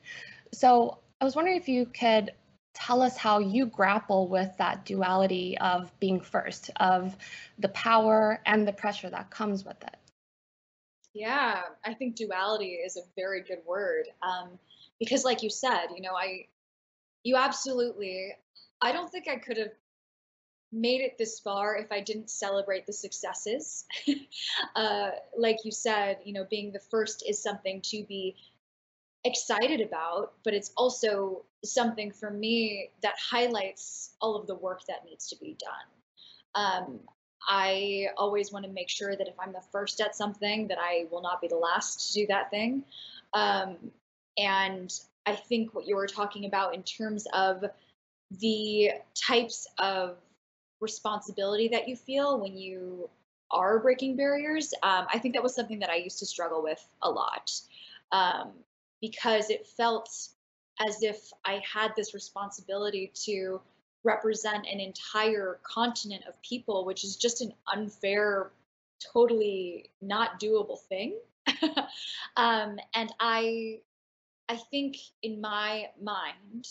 So 0.52 0.98
I 1.20 1.24
was 1.24 1.34
wondering 1.34 1.56
if 1.56 1.68
you 1.68 1.86
could 1.86 2.32
tell 2.74 3.02
us 3.02 3.16
how 3.16 3.40
you 3.40 3.66
grapple 3.66 4.28
with 4.28 4.50
that 4.58 4.84
duality 4.84 5.58
of 5.58 5.92
being 5.98 6.20
first, 6.20 6.70
of 6.76 7.16
the 7.58 7.68
power 7.70 8.40
and 8.46 8.66
the 8.66 8.72
pressure 8.72 9.10
that 9.10 9.30
comes 9.30 9.64
with 9.64 9.82
it. 9.82 9.96
Yeah, 11.12 11.62
I 11.84 11.94
think 11.94 12.14
duality 12.14 12.74
is 12.74 12.96
a 12.96 13.00
very 13.16 13.42
good 13.42 13.60
word. 13.66 14.06
Um, 14.22 14.50
because 15.00 15.24
like 15.24 15.42
you 15.42 15.50
said, 15.50 15.86
you 15.94 16.02
know, 16.02 16.14
I 16.14 16.46
you 17.24 17.36
absolutely 17.36 18.32
I 18.80 18.92
don't 18.92 19.10
think 19.10 19.26
I 19.28 19.36
could 19.36 19.56
have 19.56 19.72
made 20.70 21.00
it 21.00 21.18
this 21.18 21.40
far 21.40 21.76
if 21.76 21.90
I 21.90 22.00
didn't 22.00 22.30
celebrate 22.30 22.86
the 22.86 22.92
successes. 22.92 23.84
uh, 24.76 25.10
like 25.36 25.64
you 25.64 25.72
said, 25.72 26.18
you 26.24 26.32
know, 26.32 26.46
being 26.48 26.72
the 26.72 26.80
first 26.90 27.24
is 27.26 27.42
something 27.42 27.80
to 27.86 28.04
be 28.04 28.36
excited 29.28 29.80
about, 29.80 30.32
but 30.44 30.54
it's 30.54 30.72
also 30.76 31.44
something 31.64 32.10
for 32.10 32.30
me 32.30 32.90
that 33.02 33.14
highlights 33.18 34.10
all 34.20 34.36
of 34.36 34.46
the 34.46 34.54
work 34.54 34.82
that 34.88 35.04
needs 35.04 35.28
to 35.28 35.36
be 35.36 35.56
done. 35.58 35.88
Um, 36.54 37.00
I 37.48 38.08
always 38.16 38.52
want 38.52 38.64
to 38.64 38.70
make 38.70 38.88
sure 38.88 39.16
that 39.16 39.28
if 39.28 39.34
I'm 39.38 39.52
the 39.52 39.62
first 39.72 40.00
at 40.00 40.16
something, 40.16 40.66
that 40.68 40.78
I 40.78 41.06
will 41.10 41.22
not 41.22 41.40
be 41.40 41.48
the 41.48 41.56
last 41.56 42.08
to 42.08 42.20
do 42.20 42.26
that 42.26 42.50
thing. 42.50 42.84
Um, 43.32 43.76
and 44.36 44.92
I 45.26 45.34
think 45.34 45.74
what 45.74 45.86
you 45.86 45.96
were 45.96 46.06
talking 46.06 46.46
about 46.46 46.74
in 46.74 46.82
terms 46.82 47.26
of 47.32 47.64
the 48.40 48.90
types 49.14 49.66
of 49.78 50.16
responsibility 50.80 51.68
that 51.68 51.88
you 51.88 51.96
feel 51.96 52.38
when 52.40 52.56
you 52.56 53.08
are 53.50 53.78
breaking 53.78 54.16
barriers, 54.16 54.74
um, 54.82 55.06
I 55.12 55.18
think 55.18 55.34
that 55.34 55.42
was 55.42 55.54
something 55.54 55.78
that 55.78 55.90
I 55.90 55.96
used 55.96 56.18
to 56.18 56.26
struggle 56.26 56.62
with 56.62 56.84
a 57.02 57.10
lot 57.10 57.50
um, 58.12 58.52
because 59.00 59.50
it 59.50 59.66
felt 59.66 60.08
as 60.86 61.02
if 61.02 61.32
I 61.44 61.60
had 61.72 61.92
this 61.96 62.14
responsibility 62.14 63.12
to 63.24 63.60
represent 64.04 64.66
an 64.70 64.80
entire 64.80 65.58
continent 65.62 66.24
of 66.28 66.40
people, 66.42 66.84
which 66.84 67.04
is 67.04 67.16
just 67.16 67.40
an 67.40 67.52
unfair, 67.72 68.50
totally 69.12 69.90
not 70.00 70.40
doable 70.40 70.78
thing. 70.88 71.18
um, 72.36 72.78
and 72.94 73.12
I, 73.18 73.80
I 74.48 74.56
think 74.56 74.96
in 75.22 75.40
my 75.40 75.88
mind, 76.00 76.68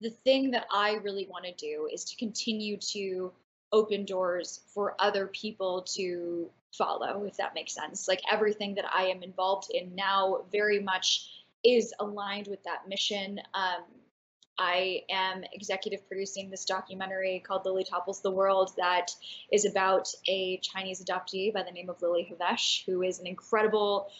the 0.00 0.10
thing 0.10 0.50
that 0.52 0.66
I 0.72 0.94
really 0.94 1.26
want 1.30 1.44
to 1.44 1.52
do 1.52 1.88
is 1.92 2.04
to 2.06 2.16
continue 2.16 2.78
to 2.78 3.32
open 3.72 4.04
doors 4.04 4.60
for 4.74 4.96
other 4.98 5.26
people 5.28 5.82
to 5.82 6.50
follow, 6.72 7.24
if 7.24 7.36
that 7.36 7.54
makes 7.54 7.74
sense. 7.74 8.08
Like 8.08 8.20
everything 8.30 8.74
that 8.76 8.86
I 8.92 9.04
am 9.04 9.22
involved 9.22 9.70
in 9.72 9.94
now 9.94 10.42
very 10.50 10.80
much 10.80 11.39
is 11.64 11.92
aligned 12.00 12.48
with 12.48 12.62
that 12.64 12.88
mission. 12.88 13.40
Um, 13.54 13.84
I 14.58 15.04
am 15.10 15.42
executive 15.54 16.06
producing 16.06 16.50
this 16.50 16.66
documentary 16.66 17.42
called 17.46 17.64
Lily 17.64 17.84
Topples 17.84 18.20
the 18.20 18.30
World 18.30 18.72
that 18.76 19.10
is 19.50 19.64
about 19.64 20.12
a 20.28 20.58
Chinese 20.58 21.02
adoptee 21.02 21.52
by 21.52 21.62
the 21.62 21.70
name 21.70 21.88
of 21.88 22.00
Lily 22.02 22.30
Hevesh, 22.30 22.84
who 22.84 23.02
is 23.02 23.20
an 23.20 23.26
incredible, 23.26 24.10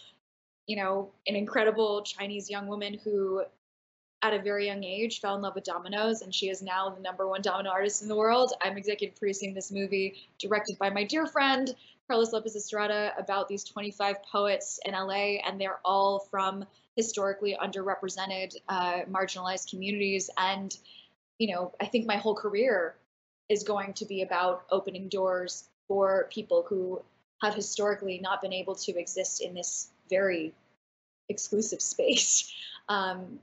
you 0.65 0.77
know, 0.77 1.11
an 1.27 1.35
incredible 1.35 2.01
Chinese 2.01 2.49
young 2.49 2.67
woman 2.67 2.99
who 3.03 3.43
at 4.23 4.33
a 4.33 4.39
very 4.39 4.67
young 4.67 4.83
age 4.83 5.19
fell 5.19 5.35
in 5.35 5.41
love 5.41 5.55
with 5.55 5.63
dominoes 5.63 6.21
and 6.21 6.33
she 6.33 6.49
is 6.49 6.61
now 6.61 6.89
the 6.89 7.01
number 7.01 7.27
one 7.27 7.41
domino 7.41 7.69
artist 7.69 8.01
in 8.01 8.07
the 8.07 8.15
world. 8.15 8.53
I'm 8.61 8.77
executive 8.77 9.17
producing 9.17 9.53
this 9.53 9.71
movie 9.71 10.27
directed 10.39 10.77
by 10.77 10.89
my 10.89 11.03
dear 11.03 11.25
friend 11.25 11.73
Carlos 12.11 12.33
Lopez 12.33 12.57
Estrada 12.57 13.13
about 13.17 13.47
these 13.47 13.63
25 13.63 14.17
poets 14.29 14.81
in 14.83 14.91
LA 14.91 15.37
and 15.47 15.61
they're 15.61 15.79
all 15.85 16.19
from 16.29 16.65
historically 16.97 17.55
underrepresented, 17.55 18.53
uh, 18.67 19.03
marginalized 19.09 19.69
communities. 19.69 20.29
And, 20.37 20.75
you 21.37 21.55
know, 21.55 21.71
I 21.79 21.85
think 21.85 22.05
my 22.05 22.17
whole 22.17 22.35
career 22.35 22.95
is 23.47 23.63
going 23.63 23.93
to 23.93 24.03
be 24.03 24.23
about 24.23 24.65
opening 24.69 25.07
doors 25.07 25.69
for 25.87 26.27
people 26.33 26.65
who 26.67 27.01
have 27.41 27.55
historically 27.55 28.19
not 28.19 28.41
been 28.41 28.51
able 28.51 28.75
to 28.75 28.99
exist 28.99 29.41
in 29.41 29.53
this 29.53 29.89
very 30.09 30.53
exclusive 31.29 31.81
space. 31.81 32.53
Um, 32.89 33.39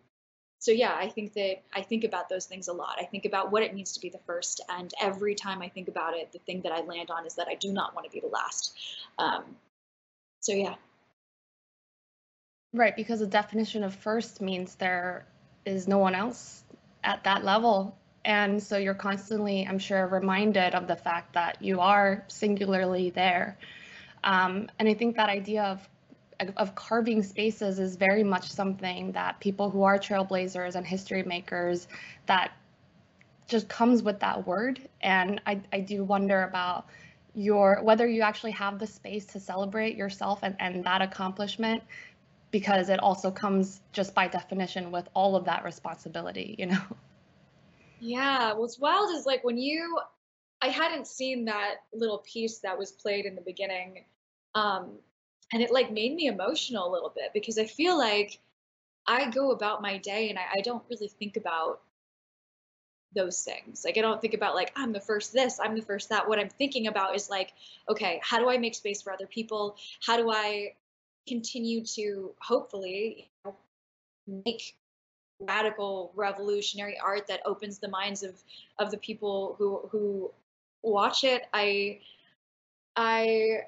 so 0.58 0.72
yeah, 0.72 0.94
I 0.94 1.08
think 1.08 1.34
that 1.34 1.62
I 1.72 1.82
think 1.82 2.04
about 2.04 2.28
those 2.28 2.46
things 2.46 2.68
a 2.68 2.72
lot. 2.72 2.96
I 3.00 3.04
think 3.04 3.24
about 3.24 3.52
what 3.52 3.62
it 3.62 3.74
means 3.74 3.92
to 3.92 4.00
be 4.00 4.08
the 4.08 4.18
first, 4.18 4.60
and 4.68 4.92
every 5.00 5.34
time 5.34 5.62
I 5.62 5.68
think 5.68 5.88
about 5.88 6.14
it, 6.14 6.32
the 6.32 6.40
thing 6.40 6.62
that 6.62 6.72
I 6.72 6.80
land 6.80 7.10
on 7.10 7.26
is 7.26 7.34
that 7.36 7.48
I 7.48 7.54
do 7.54 7.72
not 7.72 7.94
want 7.94 8.06
to 8.06 8.12
be 8.12 8.20
the 8.20 8.28
last. 8.28 8.74
Um, 9.18 9.44
so 10.40 10.52
yeah. 10.52 10.74
Right, 12.74 12.94
because 12.94 13.20
the 13.20 13.26
definition 13.26 13.82
of 13.82 13.94
first 13.94 14.40
means 14.40 14.74
there 14.74 15.26
is 15.64 15.88
no 15.88 15.98
one 15.98 16.14
else 16.14 16.62
at 17.02 17.24
that 17.24 17.44
level. 17.44 17.96
And 18.24 18.62
so 18.62 18.76
you're 18.76 18.94
constantly, 18.94 19.66
I'm 19.66 19.78
sure, 19.78 20.06
reminded 20.06 20.74
of 20.74 20.86
the 20.86 20.96
fact 20.96 21.32
that 21.34 21.62
you 21.62 21.80
are 21.80 22.24
singularly 22.28 23.10
there. 23.10 23.56
Um, 24.22 24.68
and 24.78 24.88
I 24.88 24.94
think 24.94 25.16
that 25.16 25.30
idea 25.30 25.62
of 25.62 25.88
of 26.56 26.74
carving 26.74 27.22
spaces 27.22 27.78
is 27.78 27.96
very 27.96 28.22
much 28.22 28.48
something 28.48 29.12
that 29.12 29.40
people 29.40 29.70
who 29.70 29.82
are 29.82 29.98
trailblazers 29.98 30.76
and 30.76 30.86
history 30.86 31.22
makers 31.22 31.88
that 32.26 32.52
just 33.48 33.68
comes 33.68 34.02
with 34.02 34.20
that 34.20 34.46
word. 34.46 34.80
And 35.00 35.40
I, 35.46 35.60
I 35.72 35.80
do 35.80 36.04
wonder 36.04 36.44
about 36.44 36.86
your 37.34 37.80
whether 37.82 38.06
you 38.06 38.22
actually 38.22 38.50
have 38.52 38.78
the 38.78 38.86
space 38.86 39.24
to 39.26 39.40
celebrate 39.40 39.96
yourself 39.96 40.40
and, 40.42 40.56
and 40.58 40.84
that 40.84 41.02
accomplishment 41.02 41.82
because 42.50 42.88
it 42.88 42.98
also 43.00 43.30
comes 43.30 43.80
just 43.92 44.14
by 44.14 44.26
definition 44.26 44.90
with 44.90 45.08
all 45.14 45.36
of 45.36 45.44
that 45.44 45.64
responsibility, 45.64 46.54
you 46.58 46.66
know? 46.66 46.80
Yeah, 48.00 48.54
what's 48.54 48.78
wild 48.78 49.14
is 49.14 49.26
like 49.26 49.44
when 49.44 49.58
you, 49.58 49.98
I 50.62 50.68
hadn't 50.68 51.06
seen 51.06 51.44
that 51.46 51.76
little 51.92 52.18
piece 52.18 52.58
that 52.60 52.78
was 52.78 52.92
played 52.92 53.26
in 53.26 53.34
the 53.34 53.42
beginning. 53.42 54.04
Um, 54.54 54.98
and 55.52 55.62
it 55.62 55.70
like 55.70 55.90
made 55.90 56.14
me 56.14 56.26
emotional 56.26 56.88
a 56.88 56.92
little 56.92 57.12
bit 57.14 57.30
because 57.32 57.58
I 57.58 57.64
feel 57.64 57.96
like 57.96 58.38
I 59.06 59.30
go 59.30 59.52
about 59.52 59.82
my 59.82 59.98
day 59.98 60.28
and 60.30 60.38
I, 60.38 60.58
I 60.58 60.60
don't 60.60 60.82
really 60.90 61.08
think 61.08 61.36
about 61.36 61.80
those 63.14 63.42
things. 63.42 63.82
Like 63.84 63.96
I 63.96 64.02
don't 64.02 64.20
think 64.20 64.34
about 64.34 64.54
like 64.54 64.72
I'm 64.76 64.92
the 64.92 65.00
first 65.00 65.32
this, 65.32 65.58
I'm 65.58 65.74
the 65.74 65.82
first 65.82 66.10
that. 66.10 66.28
What 66.28 66.38
I'm 66.38 66.50
thinking 66.50 66.86
about 66.86 67.16
is 67.16 67.30
like, 67.30 67.52
okay, 67.88 68.20
how 68.22 68.38
do 68.38 68.50
I 68.50 68.58
make 68.58 68.74
space 68.74 69.00
for 69.00 69.12
other 69.12 69.26
people? 69.26 69.76
How 70.04 70.16
do 70.16 70.30
I 70.30 70.74
continue 71.26 71.84
to 71.84 72.34
hopefully 72.40 73.30
you 73.44 73.50
know, 73.50 74.42
make 74.44 74.76
radical 75.40 76.12
revolutionary 76.16 76.98
art 76.98 77.26
that 77.28 77.40
opens 77.44 77.78
the 77.78 77.88
minds 77.88 78.22
of 78.22 78.34
of 78.78 78.90
the 78.90 78.96
people 78.96 79.54
who 79.58 79.88
who 79.90 80.30
watch 80.82 81.22
it 81.22 81.42
i 81.52 82.00
i 82.96 83.60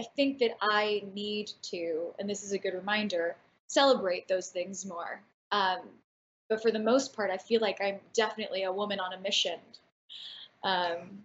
i 0.00 0.04
think 0.16 0.38
that 0.38 0.56
i 0.60 1.02
need 1.14 1.50
to 1.62 2.14
and 2.18 2.28
this 2.28 2.42
is 2.42 2.52
a 2.52 2.58
good 2.58 2.74
reminder 2.74 3.36
celebrate 3.68 4.26
those 4.28 4.48
things 4.48 4.86
more 4.86 5.20
um 5.52 5.80
but 6.50 6.60
for 6.60 6.72
the 6.72 6.80
most 6.80 7.14
part, 7.14 7.30
I 7.30 7.38
feel 7.38 7.60
like 7.60 7.80
I'm 7.80 8.00
definitely 8.12 8.64
a 8.64 8.72
woman 8.72 8.98
on 8.98 9.12
a 9.12 9.20
mission. 9.20 9.58
Um, 10.64 11.22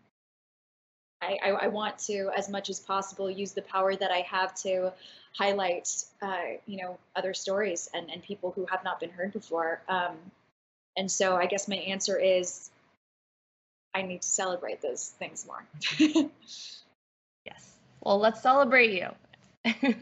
I, 1.22 1.38
I, 1.44 1.50
I, 1.64 1.68
want 1.68 1.98
to, 2.00 2.30
as 2.38 2.48
much 2.48 2.70
as 2.70 2.80
possible, 2.80 3.30
use 3.30 3.52
the 3.52 3.64
power 3.64 3.96
that 3.96 4.12
I 4.12 4.20
have 4.20 4.54
to 4.62 4.94
highlight, 5.34 5.92
uh, 6.22 6.60
you 6.68 6.78
know, 6.78 7.00
other 7.16 7.34
stories 7.34 7.90
and, 7.94 8.10
and 8.12 8.22
people 8.22 8.52
who 8.52 8.68
have 8.68 8.84
not 8.84 9.00
been 9.00 9.10
heard 9.10 9.34
before. 9.34 9.82
Um, 9.90 10.16
and 10.96 11.12
so 11.12 11.36
I 11.36 11.48
guess 11.48 11.68
my 11.68 11.78
answer 11.78 12.18
is 12.20 12.70
I 13.96 14.04
need 14.04 14.22
to 14.22 14.28
celebrate 14.28 14.82
those 14.82 15.10
things 15.18 15.48
more. 15.48 15.66
Well, 18.06 18.20
let's 18.20 18.42
celebrate 18.42 18.92
you. 18.94 19.08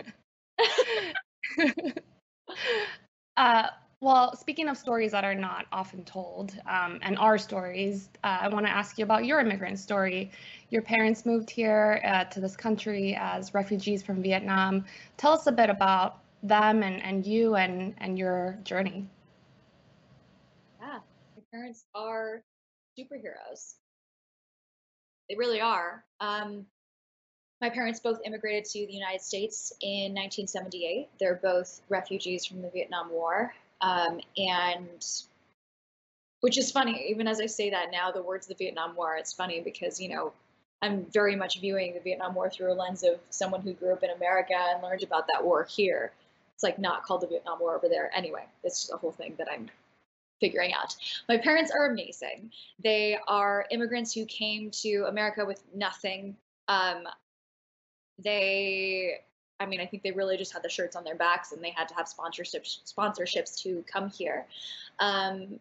uh, 3.37 3.67
well, 4.01 4.35
speaking 4.35 4.67
of 4.67 4.77
stories 4.77 5.13
that 5.13 5.23
are 5.23 5.33
not 5.33 5.67
often 5.71 6.03
told 6.03 6.53
um, 6.67 6.99
and 7.01 7.17
our 7.17 7.37
stories, 7.37 8.09
uh, 8.25 8.39
I 8.41 8.49
want 8.49 8.65
to 8.65 8.71
ask 8.71 8.97
you 8.97 9.05
about 9.05 9.23
your 9.23 9.39
immigrant 9.39 9.79
story. 9.79 10.29
Your 10.69 10.81
parents 10.81 11.25
moved 11.25 11.49
here 11.49 12.01
uh, 12.03 12.25
to 12.25 12.41
this 12.41 12.57
country 12.57 13.15
as 13.17 13.53
refugees 13.53 14.03
from 14.03 14.21
Vietnam. 14.21 14.83
Tell 15.15 15.31
us 15.31 15.47
a 15.47 15.51
bit 15.53 15.69
about 15.69 16.19
them 16.43 16.83
and, 16.83 17.01
and 17.01 17.25
you 17.25 17.55
and, 17.55 17.95
and 17.99 18.19
your 18.19 18.57
journey. 18.65 19.07
Yeah, 20.81 20.99
my 21.37 21.43
parents 21.53 21.85
are 21.95 22.43
superheroes. 22.99 23.75
They 25.29 25.37
really 25.37 25.61
are. 25.61 26.03
Um, 26.19 26.65
my 27.63 27.69
parents 27.69 28.01
both 28.01 28.19
immigrated 28.25 28.65
to 28.65 28.85
the 28.85 28.91
United 28.91 29.21
States 29.21 29.71
in 29.79 30.13
1978. 30.13 31.07
They're 31.17 31.39
both 31.41 31.79
refugees 31.87 32.43
from 32.43 32.61
the 32.61 32.69
Vietnam 32.69 33.09
War. 33.09 33.53
Um, 33.79 34.19
and 34.35 35.05
which 36.41 36.57
is 36.57 36.71
funny, 36.71 37.05
even 37.09 37.25
as 37.25 37.39
I 37.39 37.45
say 37.45 37.69
that 37.69 37.89
now, 37.89 38.11
the 38.11 38.21
words 38.21 38.47
the 38.47 38.55
Vietnam 38.55 38.97
War, 38.97 39.15
it's 39.15 39.31
funny 39.31 39.61
because, 39.61 39.97
you 39.97 40.09
know, 40.09 40.33
I'm 40.81 41.05
very 41.13 41.37
much 41.37 41.61
viewing 41.61 41.93
the 41.93 42.01
Vietnam 42.01 42.35
War 42.35 42.49
through 42.49 42.73
a 42.73 42.75
lens 42.75 43.01
of 43.01 43.17
someone 43.29 43.61
who 43.61 43.71
grew 43.71 43.93
up 43.93 44.03
in 44.03 44.09
America 44.09 44.55
and 44.57 44.83
learned 44.83 45.03
about 45.03 45.25
that 45.27 45.41
war 45.41 45.63
here. 45.63 46.11
It's 46.55 46.63
like 46.63 46.79
not 46.79 47.05
called 47.05 47.21
the 47.21 47.27
Vietnam 47.27 47.61
War 47.61 47.77
over 47.77 47.87
there. 47.87 48.11
Anyway, 48.13 48.43
it's 48.65 48.81
just 48.81 48.93
a 48.93 48.97
whole 48.97 49.13
thing 49.13 49.35
that 49.37 49.47
I'm 49.49 49.69
figuring 50.41 50.73
out. 50.73 50.97
My 51.29 51.37
parents 51.37 51.71
are 51.71 51.85
amazing. 51.85 52.51
They 52.83 53.17
are 53.25 53.65
immigrants 53.71 54.13
who 54.13 54.25
came 54.25 54.69
to 54.81 55.05
America 55.07 55.45
with 55.45 55.63
nothing. 55.73 56.35
Um, 56.67 57.07
they 58.19 59.19
I 59.59 59.65
mean, 59.65 59.79
I 59.79 59.85
think 59.85 60.03
they 60.03 60.11
really 60.11 60.35
just 60.35 60.51
had 60.51 60.63
the 60.63 60.69
shirts 60.69 60.95
on 60.95 61.03
their 61.03 61.15
backs 61.15 61.51
and 61.51 61.63
they 61.63 61.69
had 61.69 61.87
to 61.89 61.95
have 61.95 62.07
sponsorships 62.07 62.79
sponsorships 62.85 63.61
to 63.63 63.83
come 63.91 64.09
here. 64.09 64.45
Um, 64.99 65.59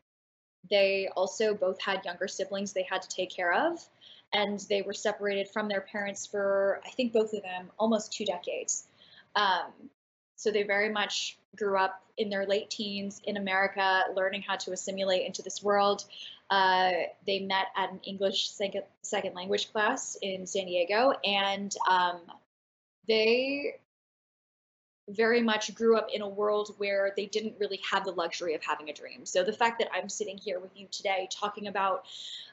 they 0.71 1.09
also 1.17 1.55
both 1.55 1.81
had 1.81 2.05
younger 2.05 2.29
siblings 2.29 2.73
they 2.73 2.87
had 2.89 3.03
to 3.03 3.09
take 3.09 3.31
care 3.35 3.53
of, 3.53 3.79
and 4.33 4.61
they 4.69 4.83
were 4.83 4.93
separated 4.93 5.49
from 5.49 5.69
their 5.69 5.81
parents 5.81 6.27
for 6.27 6.81
I 6.85 6.91
think 6.91 7.13
both 7.13 7.33
of 7.33 7.43
them 7.43 7.71
almost 7.79 8.13
two 8.13 8.25
decades. 8.25 8.87
Um, 9.35 9.91
so 10.37 10.51
they 10.51 10.63
very 10.63 10.89
much 10.89 11.39
grew 11.57 11.77
up 11.79 12.03
in 12.17 12.29
their 12.29 12.47
late 12.47 12.71
teens 12.71 13.21
in 13.25 13.37
America, 13.37 14.05
learning 14.17 14.43
how 14.43 14.57
to 14.57 14.73
assimilate 14.73 15.27
into 15.27 15.43
this 15.43 15.63
world. 15.63 16.05
Uh, 16.51 16.93
they 17.27 17.41
met 17.41 17.67
at 17.77 17.91
an 17.93 18.01
English 18.05 18.51
second, 18.51 19.35
language 19.35 19.73
class 19.73 20.17
in 20.21 20.47
San 20.47 20.67
Diego, 20.67 21.13
and 21.25 21.75
um, 21.89 22.21
they 23.09 23.77
very 25.09 25.43
much 25.43 25.75
grew 25.75 25.97
up 25.97 26.09
in 26.13 26.23
a 26.23 26.29
world 26.29 26.75
where 26.79 27.13
they 27.17 27.27
didn't 27.27 27.55
really 27.59 27.81
have 27.91 28.05
the 28.05 28.13
luxury 28.13 28.55
of 28.55 28.63
having 28.63 28.89
a 28.89 28.93
dream. 28.93 29.27
So 29.27 29.43
the 29.43 29.53
fact 29.53 29.81
that 29.81 29.89
I'm 29.93 30.09
sitting 30.09 30.39
here 30.39 30.61
with 30.61 30.71
you 30.77 30.87
today 30.91 31.29
talking 31.31 31.67
about, 31.67 32.05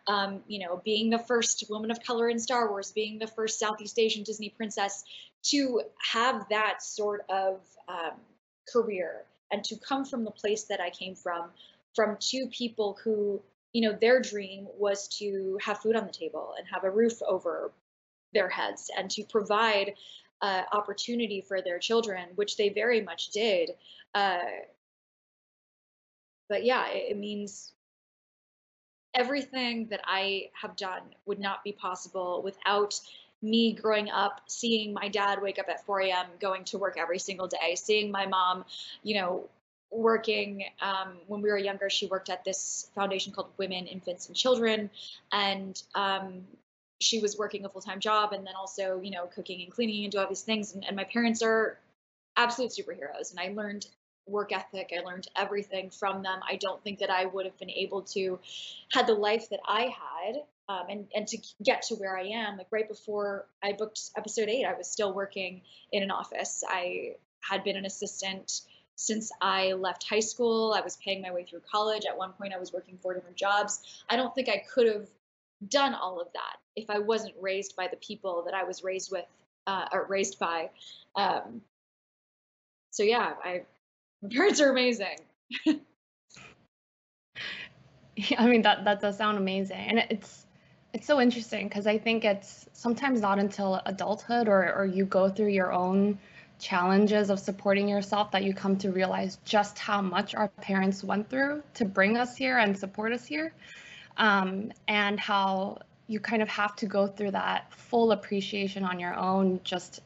um, 0.08 0.42
you 0.48 0.60
know, 0.66 0.82
being 0.84 1.10
the 1.10 1.20
first 1.20 1.64
woman 1.70 1.92
of 1.92 2.04
color 2.04 2.28
in 2.28 2.40
Star 2.40 2.70
Wars, 2.70 2.92
being 2.92 3.20
the 3.20 3.28
first 3.28 3.60
Southeast 3.60 4.00
Asian 4.00 4.24
Disney 4.24 4.50
princess, 4.50 5.04
to 5.44 5.82
have 6.12 6.48
that 6.50 6.82
sort 6.82 7.24
of 7.30 7.60
um, 7.88 8.18
career 8.72 9.24
and 9.52 9.64
to 9.66 9.76
come 9.78 10.04
from 10.06 10.24
the 10.24 10.32
place 10.32 10.64
that 10.64 10.82
I 10.82 10.90
came 10.90 11.16
from, 11.16 11.50
from 11.96 12.18
two 12.20 12.48
people 12.48 12.98
who, 13.04 13.42
you 13.74 13.88
know, 13.88 13.98
their 14.00 14.22
dream 14.22 14.68
was 14.78 15.08
to 15.20 15.60
have 15.62 15.80
food 15.80 15.96
on 15.96 16.08
the 16.08 16.14
table 16.14 16.54
and 16.58 16.68
have 16.68 16.84
a 16.84 16.90
roof 16.90 17.22
over 17.22 17.72
their 18.34 18.50
heads 18.50 18.92
and 18.96 19.10
to 19.12 19.24
provide 19.24 19.94
uh, 20.42 20.64
opportunity 20.72 21.42
for 21.42 21.62
their 21.62 21.80
children, 21.80 22.30
which 22.36 22.58
they 22.58 22.70
very 22.70 23.02
much 23.02 23.30
did. 23.30 23.72
Uh, 24.14 24.40
but 26.48 26.64
yeah, 26.64 26.88
it, 26.90 27.12
it 27.12 27.18
means 27.18 27.74
everything 29.14 29.88
that 29.88 30.02
I 30.06 30.50
have 30.54 30.76
done 30.76 31.02
would 31.26 31.40
not 31.40 31.64
be 31.64 31.72
possible 31.72 32.42
without 32.44 33.00
me 33.42 33.74
growing 33.74 34.10
up, 34.10 34.42
seeing 34.48 34.94
my 34.94 35.08
dad 35.08 35.42
wake 35.42 35.60
up 35.60 35.70
at 35.70 35.86
4 35.86 36.02
a.m., 36.02 36.26
going 36.40 36.64
to 36.66 36.78
work 36.78 36.98
every 36.98 37.20
single 37.20 37.48
day, 37.48 37.76
seeing 37.76 38.12
my 38.12 38.26
mom, 38.26 38.66
you 39.04 39.16
know, 39.16 39.48
working 39.92 40.66
um, 40.82 41.18
when 41.28 41.42
we 41.42 41.50
were 41.50 41.58
younger. 41.58 41.90
She 41.90 42.08
worked 42.08 42.30
at 42.30 42.44
this 42.44 42.90
foundation 42.96 43.32
called 43.34 43.50
Women, 43.58 43.88
Infants, 43.88 44.28
and 44.28 44.36
Children, 44.36 44.90
and 45.32 45.82
um, 45.96 46.44
she 47.00 47.20
was 47.20 47.38
working 47.38 47.66
a 47.66 47.70
full-time 47.70 48.00
job 48.00 48.34
and 48.34 48.46
then 48.46 48.54
also 48.56 49.00
you 49.02 49.12
know 49.12 49.26
cooking 49.28 49.62
and 49.62 49.72
cleaning 49.72 50.04
and 50.04 50.12
do 50.12 50.20
all 50.20 50.28
these 50.28 50.42
things 50.42 50.74
and, 50.74 50.86
and 50.86 50.96
my 50.96 51.04
parents 51.06 51.42
are 51.42 51.78
absolute 52.38 52.72
superheroes 52.72 53.32
and 53.32 53.40
i 53.40 53.48
learned 53.54 53.88
work 54.28 54.52
ethic 54.52 54.92
i 54.96 55.02
learned 55.02 55.28
everything 55.36 55.90
from 55.90 56.22
them 56.22 56.40
i 56.48 56.56
don't 56.56 56.84
think 56.84 57.00
that 57.00 57.10
i 57.10 57.26
would 57.26 57.46
have 57.46 57.58
been 57.58 57.70
able 57.70 58.02
to 58.02 58.40
had 58.92 59.08
the 59.08 59.14
life 59.14 59.50
that 59.50 59.60
i 59.68 59.84
had 59.84 60.36
um, 60.68 60.86
and 60.90 61.08
and 61.16 61.28
to 61.28 61.38
get 61.64 61.82
to 61.82 61.96
where 61.96 62.18
i 62.18 62.24
am 62.24 62.58
like 62.58 62.68
right 62.72 62.88
before 62.88 63.46
i 63.64 63.72
booked 63.72 64.12
episode 64.18 64.50
eight 64.50 64.66
i 64.66 64.74
was 64.74 64.88
still 64.88 65.14
working 65.14 65.62
in 65.92 66.04
an 66.04 66.12
office 66.12 66.64
i 66.70 67.16
had 67.42 67.64
been 67.64 67.78
an 67.78 67.86
assistant 67.86 68.62
since 68.96 69.32
I 69.40 69.72
left 69.72 70.04
high 70.04 70.20
school. 70.20 70.76
I 70.78 70.82
was 70.82 70.98
paying 70.98 71.22
my 71.22 71.32
way 71.32 71.46
through 71.46 71.62
college. 71.62 72.04
At 72.06 72.18
one 72.18 72.34
point, 72.34 72.54
I 72.54 72.60
was 72.60 72.74
working 72.74 72.98
four 73.02 73.14
different 73.14 73.38
jobs. 73.38 74.04
I 74.10 74.18
don't 74.18 74.36
think 74.36 74.50
I 74.50 74.62
could 74.70 74.88
have 74.88 75.08
done 75.70 75.94
all 75.94 76.20
of 76.20 76.28
that 76.34 76.58
if 76.82 76.90
I 76.90 77.00
wasn't 77.00 77.36
raised 77.42 77.76
by 77.76 77.88
the 77.88 77.98
people 77.98 78.44
that 78.46 78.54
I 78.54 78.64
was 78.64 78.84
raised 78.84 79.12
with 79.12 79.26
uh, 79.68 79.86
or 79.92 80.06
raised 80.08 80.40
by. 80.40 80.70
Um, 81.16 81.62
so 82.92 83.04
yeah, 83.04 83.34
I 83.44 83.62
my 84.22 84.30
parents 84.30 84.60
are 84.62 84.70
amazing. 84.72 85.18
I 88.38 88.48
mean 88.48 88.64
that 88.64 88.84
that 88.86 89.02
does 89.02 89.18
sound 89.18 89.38
amazing, 89.38 89.78
and 89.78 90.00
it's 90.10 90.46
it's 90.94 91.06
so 91.08 91.22
interesting 91.22 91.68
because 91.68 91.88
I 91.88 91.98
think 91.98 92.26
it's 92.26 92.68
sometimes 92.74 93.22
not 93.22 93.40
until 93.40 93.82
adulthood 93.86 94.48
or 94.48 94.74
or 94.74 94.86
you 94.86 95.06
go 95.06 95.30
through 95.30 95.50
your 95.50 95.72
own 95.72 96.18
challenges 96.60 97.30
of 97.30 97.40
supporting 97.40 97.88
yourself 97.88 98.32
that 98.32 98.44
you 98.44 98.54
come 98.54 98.78
to 98.78 98.92
realize 98.92 99.38
just 99.46 99.80
how 99.80 100.02
much 100.02 100.36
our 100.36 100.50
parents 100.50 101.04
went 101.04 101.30
through 101.30 101.64
to 101.74 101.86
bring 101.86 102.18
us 102.18 102.36
here 102.36 102.58
and 102.58 102.78
support 102.78 103.14
us 103.14 103.26
here 103.26 103.54
um, 104.18 104.72
and 104.88 105.20
how 105.20 105.80
you 106.10 106.20
kind 106.20 106.42
of 106.42 106.50
have 106.50 106.76
to 106.76 106.88
go 106.88 107.06
through 107.06 107.32
that 107.32 107.72
full 107.74 108.12
appreciation 108.12 108.84
on 108.84 109.00
your 109.00 109.16
own 109.16 109.60
just 109.64 110.02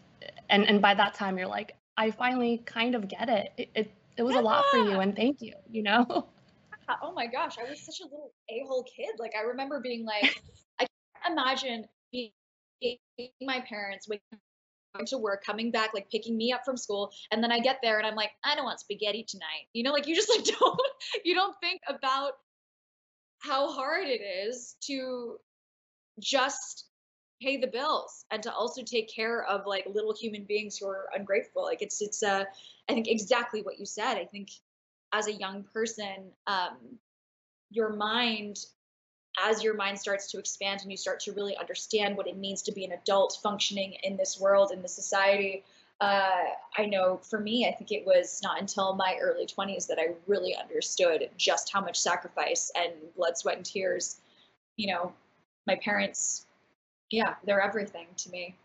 and 0.49 0.67
and 0.67 0.81
by 0.81 0.93
that 0.93 1.13
time 1.13 1.37
you're 1.37 1.47
like 1.47 1.75
i 1.97 2.11
finally 2.11 2.61
kind 2.65 2.93
of 2.93 3.07
get 3.07 3.29
it 3.29 3.51
it, 3.57 3.69
it, 3.73 3.91
it 4.17 4.23
was 4.23 4.35
yeah. 4.35 4.41
a 4.41 4.43
lot 4.43 4.65
for 4.69 4.77
you 4.77 4.99
and 4.99 5.15
thank 5.15 5.41
you 5.41 5.53
you 5.71 5.81
know 5.81 6.05
oh 7.01 7.13
my 7.13 7.25
gosh 7.25 7.55
i 7.57 7.69
was 7.69 7.79
such 7.79 8.01
a 8.01 8.03
little 8.03 8.33
a-hole 8.49 8.85
kid 8.95 9.11
like 9.17 9.31
i 9.39 9.41
remember 9.43 9.79
being 9.79 10.05
like 10.05 10.23
i 10.79 10.85
can't 10.85 11.31
imagine 11.31 11.85
being 12.11 12.31
my 13.41 13.61
parents 13.61 14.07
waking 14.07 14.39
going 14.93 15.05
to 15.07 15.17
work, 15.17 15.43
coming 15.43 15.71
back, 15.71 15.91
like 15.93 16.07
picking 16.11 16.37
me 16.37 16.51
up 16.51 16.61
from 16.63 16.77
school, 16.77 17.11
and 17.31 17.43
then 17.43 17.51
I 17.51 17.59
get 17.59 17.79
there 17.81 17.97
and 17.97 18.05
I'm 18.05 18.15
like, 18.15 18.29
I 18.43 18.55
don't 18.55 18.65
want 18.65 18.79
spaghetti 18.79 19.25
tonight. 19.27 19.65
You 19.73 19.83
know, 19.83 19.91
like 19.91 20.07
you 20.07 20.15
just 20.15 20.29
like 20.29 20.45
don't 20.59 20.79
you 21.23 21.33
don't 21.33 21.55
think 21.59 21.81
about 21.87 22.33
how 23.39 23.71
hard 23.71 24.07
it 24.07 24.21
is 24.21 24.75
to 24.81 25.37
just 26.19 26.85
pay 27.41 27.57
the 27.57 27.67
bills 27.67 28.25
and 28.31 28.41
to 28.43 28.53
also 28.53 28.81
take 28.83 29.13
care 29.13 29.43
of 29.45 29.65
like 29.65 29.85
little 29.85 30.13
human 30.13 30.43
beings 30.43 30.77
who 30.77 30.87
are 30.87 31.09
ungrateful. 31.15 31.63
Like 31.63 31.81
it's 31.81 32.01
it's 32.01 32.23
uh 32.23 32.45
i 32.89 32.93
think 32.93 33.07
exactly 33.07 33.61
what 33.61 33.79
you 33.79 33.85
said. 33.85 34.15
I 34.17 34.25
think 34.25 34.49
as 35.11 35.27
a 35.27 35.33
young 35.33 35.63
person 35.73 36.31
um 36.47 36.77
your 37.69 37.89
mind 37.89 38.65
as 39.43 39.63
your 39.63 39.73
mind 39.73 39.97
starts 39.97 40.29
to 40.31 40.37
expand 40.37 40.81
and 40.81 40.91
you 40.91 40.97
start 40.97 41.19
to 41.19 41.31
really 41.31 41.57
understand 41.57 42.15
what 42.15 42.27
it 42.27 42.37
means 42.37 42.61
to 42.61 42.71
be 42.71 42.85
an 42.85 42.91
adult 42.91 43.39
functioning 43.41 43.95
in 44.03 44.15
this 44.15 44.39
world 44.39 44.71
in 44.71 44.81
this 44.81 44.93
society 44.93 45.63
uh, 46.03 46.49
I 46.77 46.85
know 46.85 47.21
for 47.23 47.39
me, 47.39 47.65
I 47.65 47.71
think 47.71 47.91
it 47.91 48.05
was 48.05 48.41
not 48.43 48.59
until 48.59 48.93
my 48.93 49.17
early 49.21 49.45
20s 49.45 49.87
that 49.87 49.99
I 49.99 50.15
really 50.27 50.53
understood 50.53 51.29
just 51.37 51.71
how 51.71 51.79
much 51.79 51.97
sacrifice 51.97 52.71
and 52.75 52.91
blood, 53.15 53.37
sweat, 53.37 53.55
and 53.55 53.65
tears, 53.65 54.19
you 54.75 54.93
know, 54.93 55.13
my 55.67 55.75
parents, 55.75 56.45
yeah, 57.09 57.35
they're 57.45 57.61
everything 57.61 58.07
to 58.17 58.29
me. 58.29 58.55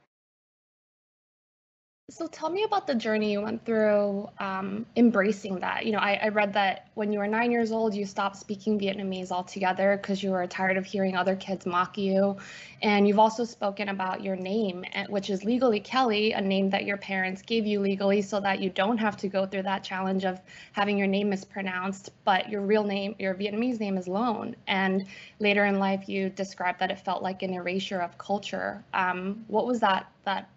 So 2.11 2.27
tell 2.27 2.49
me 2.49 2.63
about 2.63 2.87
the 2.87 2.95
journey 2.95 3.33
you 3.33 3.43
went 3.43 3.67
through 3.67 4.31
um, 4.39 4.87
embracing 4.97 5.59
that. 5.59 5.85
You 5.85 5.93
know, 5.93 5.99
I, 5.99 6.15
I, 6.23 6.29
read 6.29 6.55
that 6.55 6.89
when 6.95 7.13
you 7.13 7.19
were 7.19 7.27
nine 7.27 7.51
years 7.51 7.71
old, 7.71 7.95
you 7.95 8.07
stopped 8.07 8.37
speaking 8.37 8.81
Vietnamese 8.81 9.31
altogether 9.31 9.99
because 10.01 10.23
you 10.23 10.31
were 10.31 10.47
tired 10.47 10.79
of 10.79 10.87
hearing 10.87 11.15
other 11.15 11.37
kids 11.37 11.67
mock 11.67 11.99
you. 11.99 12.39
And 12.81 13.07
you've 13.07 13.19
also 13.19 13.45
spoken 13.45 13.91
about 13.91 14.23
your 14.23 14.37
name, 14.37 14.87
eh, 14.95 15.05
which 15.11 15.29
is 15.29 15.45
legally 15.45 15.81
Kelly, 15.81 16.33
a 16.33 16.41
name 16.41 16.71
that 16.71 16.87
your 16.87 16.97
parents 16.97 17.43
gave 17.43 17.67
you 17.67 17.79
legally 17.79 18.23
so 18.23 18.41
that 18.41 18.61
you 18.61 18.71
don't 18.71 18.97
have 18.97 19.19
to 19.19 19.29
go 19.29 19.45
through 19.45 19.65
that 19.65 19.85
challenge 19.85 20.25
of 20.25 20.41
having 20.73 20.97
your 20.97 21.09
name 21.09 21.29
mispronounced. 21.29 22.09
But 22.25 22.49
your 22.49 22.63
real 22.63 22.85
name, 22.85 23.17
your 23.19 23.35
Vietnamese 23.35 23.81
name 23.81 23.99
is 23.99 24.09
Loan. 24.09 24.57
And 24.67 25.05
later 25.41 25.67
in 25.67 25.79
life, 25.79 26.09
you 26.09 26.31
described 26.31 26.81
that 26.81 26.91
it 26.91 27.01
felt 27.01 27.23
like 27.23 27.43
an 27.43 27.53
erasure 27.53 28.01
of 28.01 28.17
culture. 28.17 28.83
Um, 28.95 29.45
what 29.49 29.67
was 29.67 29.81
that 29.81 30.11
that 30.25 30.49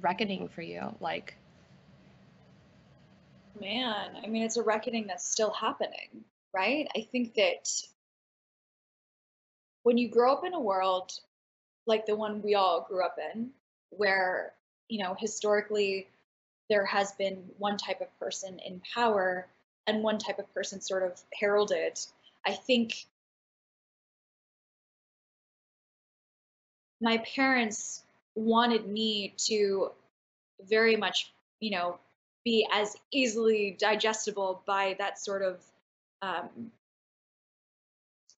reckoning 0.00 0.48
for 0.48 0.62
you 0.62 0.94
like 1.00 1.36
man 3.60 4.10
i 4.22 4.26
mean 4.26 4.42
it's 4.42 4.56
a 4.56 4.62
reckoning 4.62 5.06
that's 5.06 5.28
still 5.28 5.50
happening 5.50 6.24
right? 6.52 6.88
I 6.96 7.06
think 7.12 7.34
that 7.34 7.68
when 9.82 9.98
you 9.98 10.08
grow 10.08 10.32
up 10.32 10.44
in 10.44 10.54
a 10.54 10.60
world 10.60 11.12
like 11.86 12.06
the 12.06 12.14
one 12.14 12.42
we 12.42 12.54
all 12.54 12.86
grew 12.88 13.04
up 13.04 13.16
in 13.34 13.50
where 13.90 14.52
you 14.88 15.02
know 15.02 15.16
historically 15.18 16.06
there 16.68 16.84
has 16.84 17.12
been 17.12 17.42
one 17.58 17.76
type 17.76 18.00
of 18.00 18.18
person 18.18 18.58
in 18.64 18.80
power 18.94 19.46
and 19.86 20.02
one 20.02 20.18
type 20.18 20.38
of 20.38 20.52
person 20.54 20.80
sort 20.80 21.02
of 21.02 21.20
heralded 21.32 21.98
i 22.46 22.52
think 22.52 23.06
my 27.00 27.18
parents 27.34 28.04
wanted 28.40 28.86
me 28.86 29.34
to 29.48 29.90
very 30.68 30.96
much, 30.96 31.32
you 31.60 31.70
know, 31.70 31.98
be 32.44 32.66
as 32.72 32.96
easily 33.10 33.76
digestible 33.78 34.62
by 34.66 34.96
that 34.98 35.18
sort 35.18 35.42
of 35.42 35.60
um, 36.22 36.70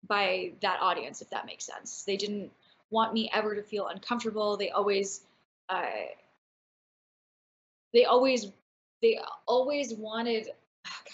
by 0.07 0.53
that 0.61 0.81
audience, 0.81 1.23
if 1.23 1.31
that 1.31 1.47
makes 1.47 1.65
sense. 1.65 2.03
They 2.05 2.17
didn't 2.17 2.51
want 2.91 3.15
me 3.15 3.31
ever 3.33 3.55
to 3.55 3.63
feel 3.63 3.87
uncomfortable. 3.87 4.57
They 4.57 4.71
always, 4.71 5.23
uh, 5.69 5.87
they 7.93 8.05
always, 8.05 8.47
they 9.01 9.21
always 9.47 9.95
wanted. 9.95 10.49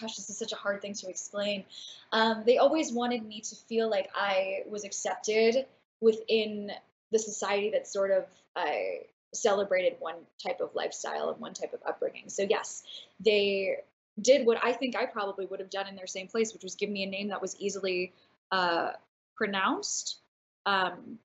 Gosh, 0.00 0.16
this 0.16 0.30
is 0.30 0.38
such 0.38 0.52
a 0.52 0.56
hard 0.56 0.80
thing 0.80 0.94
to 0.94 1.08
explain. 1.08 1.64
Um, 2.12 2.44
they 2.46 2.58
always 2.58 2.92
wanted 2.92 3.26
me 3.26 3.40
to 3.40 3.54
feel 3.54 3.90
like 3.90 4.08
I 4.14 4.62
was 4.68 4.84
accepted 4.84 5.66
within 6.00 6.70
the 7.10 7.18
society 7.18 7.70
that 7.70 7.86
sort 7.86 8.10
of 8.10 8.26
uh, 8.56 9.04
celebrated 9.32 9.96
one 10.00 10.16
type 10.44 10.60
of 10.60 10.74
lifestyle 10.74 11.30
and 11.30 11.40
one 11.40 11.54
type 11.54 11.72
of 11.72 11.80
upbringing. 11.86 12.28
So 12.28 12.46
yes, 12.48 12.82
they 13.20 13.78
did 14.20 14.46
what 14.46 14.58
I 14.62 14.72
think 14.72 14.96
I 14.96 15.06
probably 15.06 15.46
would 15.46 15.60
have 15.60 15.70
done 15.70 15.86
in 15.86 15.96
their 15.96 16.06
same 16.06 16.28
place, 16.28 16.52
which 16.52 16.62
was 16.62 16.74
give 16.74 16.90
me 16.90 17.02
a 17.02 17.06
name 17.06 17.28
that 17.28 17.40
was 17.40 17.56
easily 17.58 18.12
uh, 18.50 18.92
pronounced. 19.36 20.18
Um, 20.66 21.18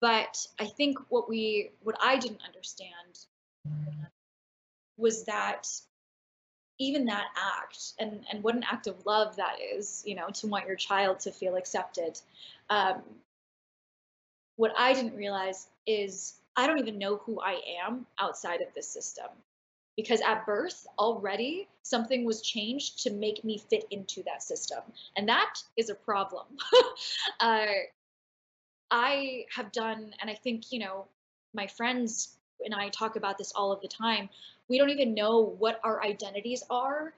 but 0.00 0.46
I 0.58 0.66
think 0.66 0.98
what 1.08 1.28
we, 1.28 1.70
what 1.82 1.96
I 2.02 2.18
didn't 2.18 2.42
understand 2.44 3.18
was 4.96 5.24
that 5.24 5.68
even 6.78 7.06
that 7.06 7.26
act 7.36 7.92
and 7.98 8.20
and 8.30 8.42
what 8.42 8.54
an 8.54 8.64
act 8.70 8.86
of 8.86 9.06
love 9.06 9.36
that 9.36 9.56
is, 9.74 10.02
you 10.06 10.14
know, 10.14 10.28
to 10.28 10.46
want 10.46 10.66
your 10.66 10.76
child 10.76 11.20
to 11.20 11.32
feel 11.32 11.56
accepted. 11.56 12.18
Um, 12.68 13.02
what 14.56 14.72
I 14.76 14.92
didn't 14.92 15.16
realize 15.16 15.68
is 15.86 16.34
I 16.56 16.66
don't 16.66 16.78
even 16.78 16.98
know 16.98 17.18
who 17.18 17.40
I 17.40 17.60
am 17.84 18.06
outside 18.18 18.62
of 18.62 18.68
this 18.74 18.88
system. 18.88 19.26
Because 19.96 20.20
at 20.20 20.44
birth, 20.44 20.86
already 20.98 21.68
something 21.82 22.26
was 22.26 22.42
changed 22.42 23.02
to 23.04 23.10
make 23.10 23.44
me 23.44 23.58
fit 23.70 23.84
into 23.90 24.22
that 24.24 24.42
system. 24.42 24.82
And 25.16 25.26
that 25.28 25.54
is 25.78 25.88
a 25.88 25.94
problem. 25.94 26.44
uh, 27.40 27.66
I 28.90 29.46
have 29.54 29.72
done, 29.72 30.12
and 30.20 30.30
I 30.30 30.34
think, 30.34 30.70
you 30.70 30.80
know, 30.80 31.06
my 31.54 31.66
friends 31.66 32.36
and 32.64 32.74
I 32.74 32.90
talk 32.90 33.16
about 33.16 33.38
this 33.38 33.52
all 33.52 33.72
of 33.72 33.80
the 33.80 33.88
time. 33.88 34.28
We 34.68 34.76
don't 34.76 34.90
even 34.90 35.14
know 35.14 35.54
what 35.58 35.80
our 35.82 36.02
identities 36.02 36.62
are 36.68 37.14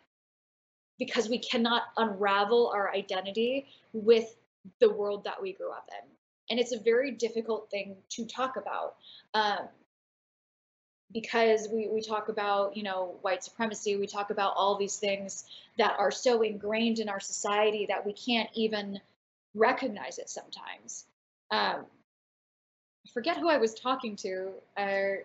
because 1.01 1.29
we 1.29 1.39
cannot 1.39 1.83
unravel 1.97 2.71
our 2.73 2.93
identity 2.93 3.67
with 3.93 4.37
the 4.81 4.91
world 4.91 5.25
that 5.25 5.41
we 5.41 5.53
grew 5.53 5.71
up 5.71 5.89
in 6.01 6.09
and 6.51 6.59
it's 6.59 6.73
a 6.73 6.79
very 6.79 7.11
difficult 7.11 7.71
thing 7.71 7.97
to 8.11 8.25
talk 8.25 8.57
about 8.57 8.97
um, 9.35 9.69
because 11.13 11.69
we, 11.73 11.89
we 11.89 12.01
talk 12.01 12.29
about 12.29 12.77
you 12.77 12.83
know 12.83 13.17
white 13.23 13.43
supremacy. 13.43 13.97
We 13.97 14.07
talk 14.07 14.31
about 14.31 14.55
all 14.57 14.77
these 14.77 14.97
things 14.97 15.45
that 15.79 15.97
are 15.99 16.11
so 16.11 16.43
ingrained 16.43 16.99
in 16.99 17.09
our 17.09 17.21
society 17.21 17.87
that 17.89 18.05
we 18.05 18.13
can't 18.13 18.51
even 18.55 19.01
recognize 19.55 20.19
it 20.19 20.29
sometimes. 20.29 21.07
Um, 21.51 21.87
I 23.07 23.11
forget 23.15 23.39
who 23.39 23.49
i 23.49 23.57
was 23.57 23.75
talking 23.75 24.17
to 24.17 24.51
uh, 24.77 25.23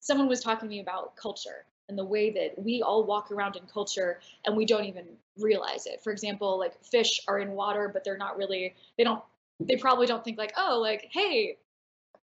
someone 0.00 0.28
was 0.28 0.40
talking 0.40 0.68
to 0.68 0.74
me 0.74 0.80
about 0.80 1.16
culture 1.16 1.64
and 1.88 1.98
the 1.98 2.04
way 2.04 2.30
that 2.30 2.54
we 2.62 2.82
all 2.82 3.04
walk 3.04 3.30
around 3.30 3.56
in 3.56 3.62
culture 3.72 4.20
and 4.44 4.56
we 4.56 4.64
don't 4.64 4.84
even 4.84 5.04
realize 5.38 5.86
it. 5.86 6.00
For 6.02 6.12
example 6.12 6.58
like 6.58 6.82
fish 6.82 7.20
are 7.28 7.38
in 7.38 7.52
water 7.52 7.90
but 7.92 8.04
they're 8.04 8.16
not 8.16 8.38
really 8.38 8.74
they 8.96 9.04
don't 9.04 9.22
they 9.60 9.76
probably 9.76 10.06
don't 10.06 10.24
think 10.24 10.38
like, 10.38 10.52
oh, 10.56 10.78
like, 10.80 11.08
hey, 11.10 11.56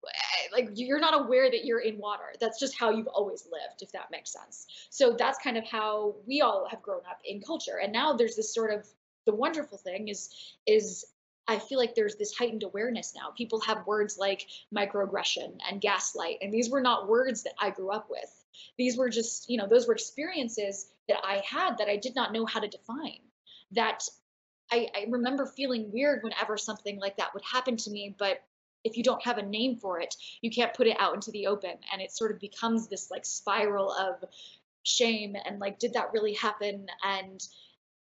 eh, 0.06 0.48
like 0.52 0.70
you're 0.76 1.00
not 1.00 1.20
aware 1.20 1.50
that 1.50 1.66
you're 1.66 1.80
in 1.80 1.98
water. 1.98 2.34
That's 2.40 2.60
just 2.60 2.78
how 2.78 2.92
you've 2.92 3.08
always 3.08 3.48
lived, 3.52 3.82
if 3.82 3.92
that 3.94 4.12
makes 4.12 4.32
sense. 4.32 4.68
So 4.90 5.16
that's 5.18 5.40
kind 5.40 5.58
of 5.58 5.66
how 5.66 6.16
we 6.28 6.42
all 6.42 6.68
have 6.70 6.82
grown 6.82 7.02
up 7.10 7.20
in 7.26 7.42
culture. 7.42 7.80
And 7.82 7.92
now 7.92 8.14
there's 8.14 8.36
this 8.36 8.54
sort 8.54 8.72
of 8.72 8.88
the 9.26 9.34
wonderful 9.34 9.78
thing 9.78 10.10
is 10.10 10.30
is 10.66 11.06
I 11.48 11.60
feel 11.60 11.78
like 11.78 11.94
there's 11.94 12.16
this 12.16 12.34
heightened 12.38 12.64
awareness 12.64 13.14
now. 13.16 13.32
People 13.36 13.60
have 13.62 13.86
words 13.86 14.18
like 14.18 14.48
microaggression 14.74 15.58
and 15.70 15.82
gaslight, 15.82 16.38
and 16.42 16.54
these 16.54 16.70
were 16.70 16.82
not 16.82 17.10
words 17.10 17.44
that 17.44 17.54
I 17.60 17.70
grew 17.70 17.92
up 17.92 18.10
with. 18.10 18.44
These 18.78 18.98
were 18.98 19.10
just, 19.10 19.50
you 19.50 19.58
know, 19.58 19.68
those 19.68 19.88
were 19.88 19.94
experiences 19.94 20.88
that 21.10 21.20
I 21.24 21.44
had 21.46 21.80
that 21.80 21.90
I 21.90 21.98
did 21.98 22.16
not 22.16 22.32
know 22.32 22.46
how 22.46 22.60
to 22.60 22.68
define. 22.68 23.20
That 23.72 24.08
I, 24.74 24.88
I 24.96 25.06
remember 25.10 25.46
feeling 25.46 25.92
weird 25.92 26.24
whenever 26.24 26.58
something 26.58 27.00
like 27.00 27.18
that 27.18 27.34
would 27.36 27.44
happen 27.44 27.78
to 27.78 27.92
me, 27.92 28.16
but 28.18 28.42
if 28.84 28.98
you 28.98 29.04
don't 29.04 29.24
have 29.24 29.38
a 29.38 29.44
name 29.44 29.78
for 29.78 30.00
it, 30.00 30.16
you 30.42 30.50
can't 30.50 30.74
put 30.74 30.88
it 30.88 30.98
out 31.00 31.14
into 31.14 31.30
the 31.32 31.46
open. 31.48 31.76
And 31.92 32.02
it 32.02 32.12
sort 32.12 32.32
of 32.32 32.40
becomes 32.40 32.88
this 32.88 33.12
like 33.12 33.24
spiral 33.24 33.92
of 33.92 34.24
shame 34.82 35.36
and 35.46 35.60
like, 35.60 35.78
did 35.78 35.94
that 35.94 36.12
really 36.12 36.34
happen? 36.34 36.88
And 37.04 37.42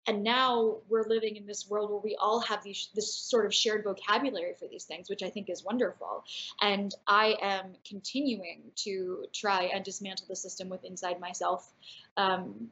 and 0.08 0.24
now 0.24 0.78
we're 0.90 1.08
living 1.08 1.36
in 1.36 1.46
this 1.46 1.70
world 1.70 1.92
where 1.92 2.00
we 2.00 2.16
all 2.20 2.40
have 2.40 2.64
these 2.64 2.90
this 2.96 3.14
sort 3.14 3.46
of 3.46 3.54
shared 3.54 3.84
vocabulary 3.84 4.54
for 4.58 4.68
these 4.68 4.86
things 4.86 5.08
which 5.12 5.22
i 5.22 5.30
think 5.30 5.48
is 5.48 5.64
wonderful 5.64 6.24
and 6.60 6.96
i 7.08 7.36
am 7.40 7.74
continuing 7.88 8.64
to 8.76 9.26
try 9.32 9.66
and 9.66 9.86
dismantle 9.86 10.26
the 10.28 10.36
system 10.36 10.70
with 10.70 10.84
inside 10.84 11.20
myself 11.20 11.72
um, 12.18 12.72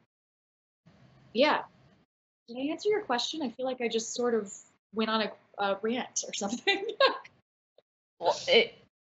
yeah 1.32 1.60
did 2.50 2.58
I 2.58 2.72
answer 2.72 2.88
your 2.88 3.02
question? 3.02 3.42
I 3.42 3.50
feel 3.50 3.66
like 3.66 3.80
I 3.80 3.88
just 3.88 4.12
sort 4.14 4.34
of 4.34 4.52
went 4.92 5.08
on 5.08 5.22
a, 5.22 5.62
a 5.62 5.78
rant 5.82 6.24
or 6.26 6.34
something. 6.34 6.84
well, 8.18 8.36
it, 8.48 8.74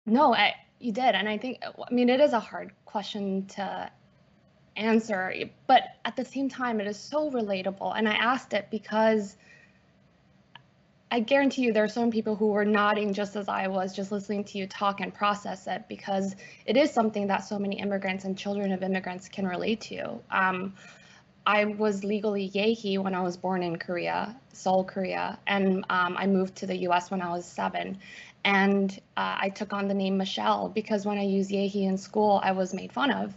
no, 0.05 0.35
I, 0.35 0.55
you 0.81 0.93
did. 0.93 1.15
And 1.15 1.29
I 1.29 1.39
think, 1.39 1.63
I 1.63 1.95
mean, 1.95 2.09
it 2.09 2.21
is 2.21 2.33
a 2.33 2.41
hard 2.41 2.73
question 2.87 3.47
to 3.49 3.91
answer, 4.75 5.33
but 5.69 5.83
at 6.05 6.17
the 6.17 6.25
same 6.25 6.49
time, 6.49 6.81
it 6.81 6.89
is 6.89 6.99
so 6.99 7.31
relatable. 7.31 7.97
And 7.97 8.09
I 8.09 8.15
asked 8.15 8.53
it 8.53 8.67
because 8.71 9.37
I 11.13 11.21
guarantee 11.21 11.63
you 11.63 11.73
there 11.73 11.85
are 11.85 11.89
some 11.89 12.11
people 12.11 12.35
who 12.35 12.49
were 12.49 12.65
nodding 12.65 13.15
just 13.15 13.37
as 13.37 13.49
I 13.49 13.69
was, 13.69 13.95
just 13.95 14.11
listening 14.11 14.43
to 14.45 14.59
you 14.59 14.67
talk 14.67 15.01
and 15.01 15.15
process 15.15 15.69
it, 15.69 15.85
because 15.89 16.35
it 16.67 16.77
is 16.77 16.91
something 16.91 17.29
that 17.29 17.45
so 17.45 17.61
many 17.61 17.79
immigrants 17.79 18.25
and 18.25 18.37
children 18.37 18.73
of 18.73 18.83
immigrants 18.83 19.29
can 19.29 19.47
relate 19.47 19.81
to. 19.83 20.19
Um, 20.33 20.75
I 21.47 21.65
was 21.65 22.05
legally 22.05 22.45
Ye 22.45 22.75
Hee 22.75 22.99
when 22.99 23.15
I 23.15 23.23
was 23.23 23.37
born 23.37 23.63
in 23.63 23.77
Korea, 23.77 24.37
Seoul, 24.53 24.85
Korea, 24.85 25.39
and 25.47 25.85
um, 25.91 26.17
I 26.17 26.27
moved 26.27 26.57
to 26.57 26.67
the 26.67 26.77
U.S. 26.89 27.11
when 27.11 27.23
I 27.23 27.31
was 27.31 27.45
seven. 27.47 27.99
And 28.45 28.91
uh, 29.17 29.37
I 29.41 29.49
took 29.51 29.73
on 29.73 29.89
the 29.89 29.95
name 29.95 30.17
Michelle 30.17 30.69
because 30.69 31.05
when 31.05 31.19
I 31.19 31.23
used 31.23 31.51
Ye 31.51 31.69
Hee 31.69 31.85
in 31.85 31.99
school, 31.99 32.41
I 32.43 32.53
was 32.53 32.73
made 32.73 32.93
fun 32.93 33.11
of, 33.11 33.35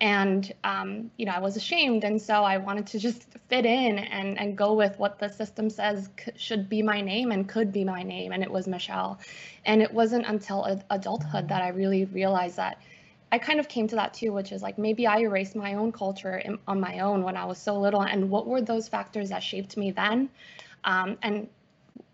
and 0.00 0.50
um, 0.64 1.10
you 1.16 1.26
know 1.26 1.32
I 1.32 1.40
was 1.40 1.56
ashamed, 1.56 2.04
and 2.04 2.20
so 2.20 2.42
I 2.42 2.56
wanted 2.56 2.86
to 2.88 2.98
just 2.98 3.26
fit 3.48 3.66
in 3.66 3.98
and 3.98 4.38
and 4.38 4.56
go 4.56 4.72
with 4.74 4.98
what 4.98 5.18
the 5.18 5.28
system 5.28 5.70
says 5.70 6.08
c- 6.18 6.32
should 6.36 6.68
be 6.68 6.82
my 6.82 7.00
name 7.00 7.30
and 7.30 7.48
could 7.48 7.72
be 7.72 7.84
my 7.84 8.02
name, 8.02 8.32
and 8.32 8.42
it 8.42 8.50
was 8.50 8.66
Michelle. 8.66 9.20
And 9.64 9.82
it 9.82 9.92
wasn't 9.92 10.26
until 10.26 10.82
adulthood 10.90 11.48
that 11.48 11.62
I 11.62 11.68
really 11.68 12.06
realized 12.06 12.56
that 12.56 12.78
I 13.32 13.38
kind 13.38 13.60
of 13.60 13.68
came 13.68 13.86
to 13.88 13.96
that 13.96 14.14
too, 14.14 14.32
which 14.32 14.52
is 14.52 14.62
like 14.62 14.78
maybe 14.78 15.06
I 15.06 15.18
erased 15.20 15.54
my 15.54 15.74
own 15.74 15.92
culture 15.92 16.42
on 16.66 16.80
my 16.80 16.98
own 17.00 17.22
when 17.22 17.36
I 17.36 17.44
was 17.44 17.58
so 17.58 17.78
little, 17.78 18.02
and 18.02 18.30
what 18.30 18.46
were 18.46 18.60
those 18.60 18.88
factors 18.88 19.28
that 19.30 19.42
shaped 19.42 19.76
me 19.76 19.90
then? 19.90 20.30
Um, 20.84 21.18
and 21.22 21.48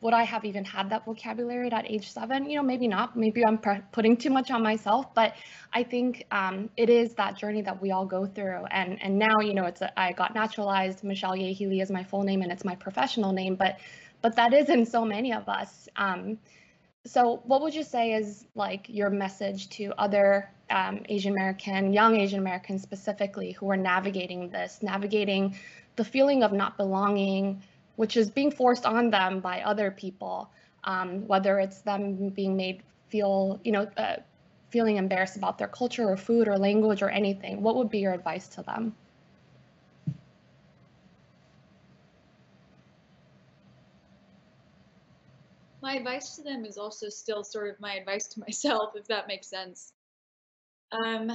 would 0.00 0.12
I 0.12 0.24
have 0.24 0.44
even 0.44 0.64
had 0.64 0.90
that 0.90 1.04
vocabulary 1.04 1.72
at 1.72 1.90
age 1.90 2.10
seven? 2.12 2.48
You 2.48 2.56
know, 2.56 2.62
maybe 2.62 2.86
not. 2.86 3.16
Maybe 3.16 3.44
I'm 3.46 3.58
putting 3.92 4.16
too 4.16 4.30
much 4.30 4.50
on 4.50 4.62
myself, 4.62 5.14
but 5.14 5.34
I 5.72 5.82
think 5.82 6.26
um, 6.30 6.68
it 6.76 6.90
is 6.90 7.14
that 7.14 7.36
journey 7.36 7.62
that 7.62 7.80
we 7.80 7.90
all 7.92 8.04
go 8.04 8.26
through. 8.26 8.66
And 8.70 9.02
and 9.02 9.18
now, 9.18 9.40
you 9.40 9.54
know, 9.54 9.64
it's 9.64 9.80
a, 9.80 9.98
I 9.98 10.12
got 10.12 10.34
naturalized. 10.34 11.02
Michelle 11.02 11.34
Ye 11.34 11.52
Hee 11.52 11.66
Lee 11.66 11.80
is 11.80 11.90
my 11.90 12.04
full 12.04 12.22
name 12.24 12.42
and 12.42 12.52
it's 12.52 12.64
my 12.64 12.74
professional 12.74 13.32
name, 13.32 13.56
but 13.56 13.78
but 14.22 14.36
that 14.36 14.52
is 14.52 14.68
in 14.68 14.84
so 14.84 15.04
many 15.04 15.32
of 15.32 15.48
us. 15.48 15.88
Um, 15.96 16.38
so, 17.06 17.40
what 17.44 17.62
would 17.62 17.74
you 17.74 17.82
say 17.82 18.12
is 18.12 18.46
like 18.54 18.86
your 18.88 19.10
message 19.10 19.70
to 19.70 19.92
other 19.96 20.50
um, 20.70 21.02
Asian 21.08 21.32
American, 21.32 21.92
young 21.92 22.16
Asian 22.16 22.40
Americans 22.40 22.82
specifically, 22.82 23.52
who 23.52 23.70
are 23.70 23.76
navigating 23.76 24.50
this, 24.50 24.82
navigating 24.82 25.56
the 25.96 26.04
feeling 26.04 26.42
of 26.42 26.52
not 26.52 26.76
belonging? 26.76 27.62
which 27.96 28.16
is 28.16 28.30
being 28.30 28.50
forced 28.50 28.86
on 28.86 29.10
them 29.10 29.40
by 29.40 29.62
other 29.62 29.90
people, 29.90 30.50
um, 30.84 31.26
whether 31.26 31.58
it's 31.58 31.80
them 31.80 32.28
being 32.28 32.56
made 32.56 32.82
feel, 33.08 33.60
you 33.64 33.72
know, 33.72 33.88
uh, 33.96 34.16
feeling 34.70 34.96
embarrassed 34.96 35.36
about 35.36 35.58
their 35.58 35.68
culture 35.68 36.08
or 36.08 36.16
food 36.16 36.48
or 36.48 36.58
language 36.58 37.02
or 37.02 37.08
anything. 37.08 37.62
What 37.62 37.76
would 37.76 37.88
be 37.88 37.98
your 37.98 38.12
advice 38.12 38.48
to 38.48 38.62
them? 38.62 38.94
My 45.86 45.94
advice 45.94 46.34
to 46.34 46.42
them 46.42 46.64
is 46.64 46.78
also 46.78 47.08
still 47.08 47.44
sort 47.44 47.68
of 47.68 47.78
my 47.78 47.94
advice 47.94 48.26
to 48.26 48.40
myself, 48.46 48.96
if 48.96 49.06
that 49.06 49.28
makes 49.28 49.46
sense. 49.46 49.92
Um, 50.90 51.30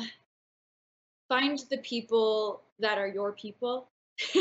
find 1.30 1.64
the 1.70 1.78
people 1.78 2.62
that 2.80 2.98
are 2.98 3.08
your 3.08 3.32
people 3.32 3.88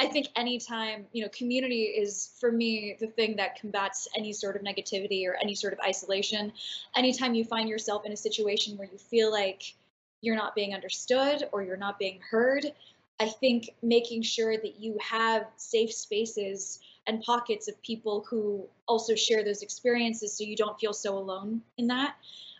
I 0.00 0.06
think 0.06 0.28
anytime, 0.36 1.06
you 1.12 1.22
know, 1.22 1.28
community 1.28 1.82
is 1.82 2.30
for 2.40 2.50
me 2.50 2.96
the 2.98 3.06
thing 3.06 3.36
that 3.36 3.60
combats 3.60 4.08
any 4.16 4.32
sort 4.32 4.56
of 4.56 4.62
negativity 4.62 5.28
or 5.28 5.36
any 5.40 5.54
sort 5.54 5.74
of 5.74 5.78
isolation. 5.86 6.50
Anytime 6.96 7.34
you 7.34 7.44
find 7.44 7.68
yourself 7.68 8.06
in 8.06 8.12
a 8.12 8.16
situation 8.16 8.76
where 8.78 8.88
you 8.90 8.98
feel 8.98 9.30
like 9.30 9.74
you're 10.22 10.34
not 10.34 10.54
being 10.54 10.74
understood 10.74 11.46
or 11.52 11.62
you're 11.62 11.76
not 11.76 11.98
being 11.98 12.20
heard, 12.30 12.72
I 13.20 13.28
think 13.28 13.70
making 13.82 14.22
sure 14.22 14.56
that 14.56 14.80
you 14.80 14.98
have 15.00 15.46
safe 15.56 15.92
spaces 15.92 16.80
and 17.06 17.22
pockets 17.22 17.68
of 17.68 17.80
people 17.82 18.24
who 18.28 18.66
also 18.88 19.14
share 19.14 19.44
those 19.44 19.62
experiences 19.62 20.36
so 20.36 20.44
you 20.44 20.56
don't 20.56 20.78
feel 20.78 20.92
so 20.92 21.16
alone 21.16 21.62
in 21.78 21.86
that. 21.86 22.16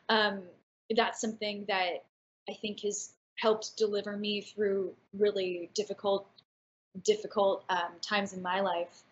Um, 0.09 0.43
that's 0.97 1.21
something 1.21 1.65
that 1.69 2.05
I 2.49 2.53
think 2.55 2.81
has 2.81 3.11
helped 3.39 3.77
deliver 3.77 4.17
me 4.17 4.41
through 4.41 4.95
really 5.19 5.71
difficult 5.75 6.29
difficult 7.05 7.63
um, 7.69 7.93
times 8.01 8.33
in 8.33 8.41
my 8.41 8.61
life. 8.61 9.03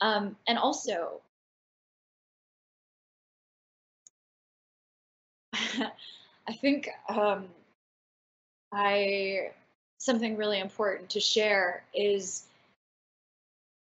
Um, 0.00 0.36
and 0.46 0.56
also, 0.58 1.20
I 5.52 6.52
think 6.60 6.88
um, 7.08 7.46
I 8.72 9.50
something 9.98 10.36
really 10.36 10.60
important 10.60 11.10
to 11.10 11.20
share 11.20 11.82
is 11.94 12.44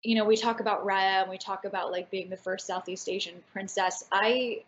you 0.03 0.15
know 0.15 0.25
we 0.25 0.37
talk 0.37 0.59
about 0.59 0.85
Raya 0.85 1.21
and 1.21 1.29
we 1.29 1.37
talk 1.37 1.65
about 1.65 1.91
like 1.91 2.09
being 2.09 2.29
the 2.29 2.37
first 2.37 2.67
Southeast 2.67 3.09
Asian 3.09 3.35
princess. 3.51 4.03
I 4.11 4.63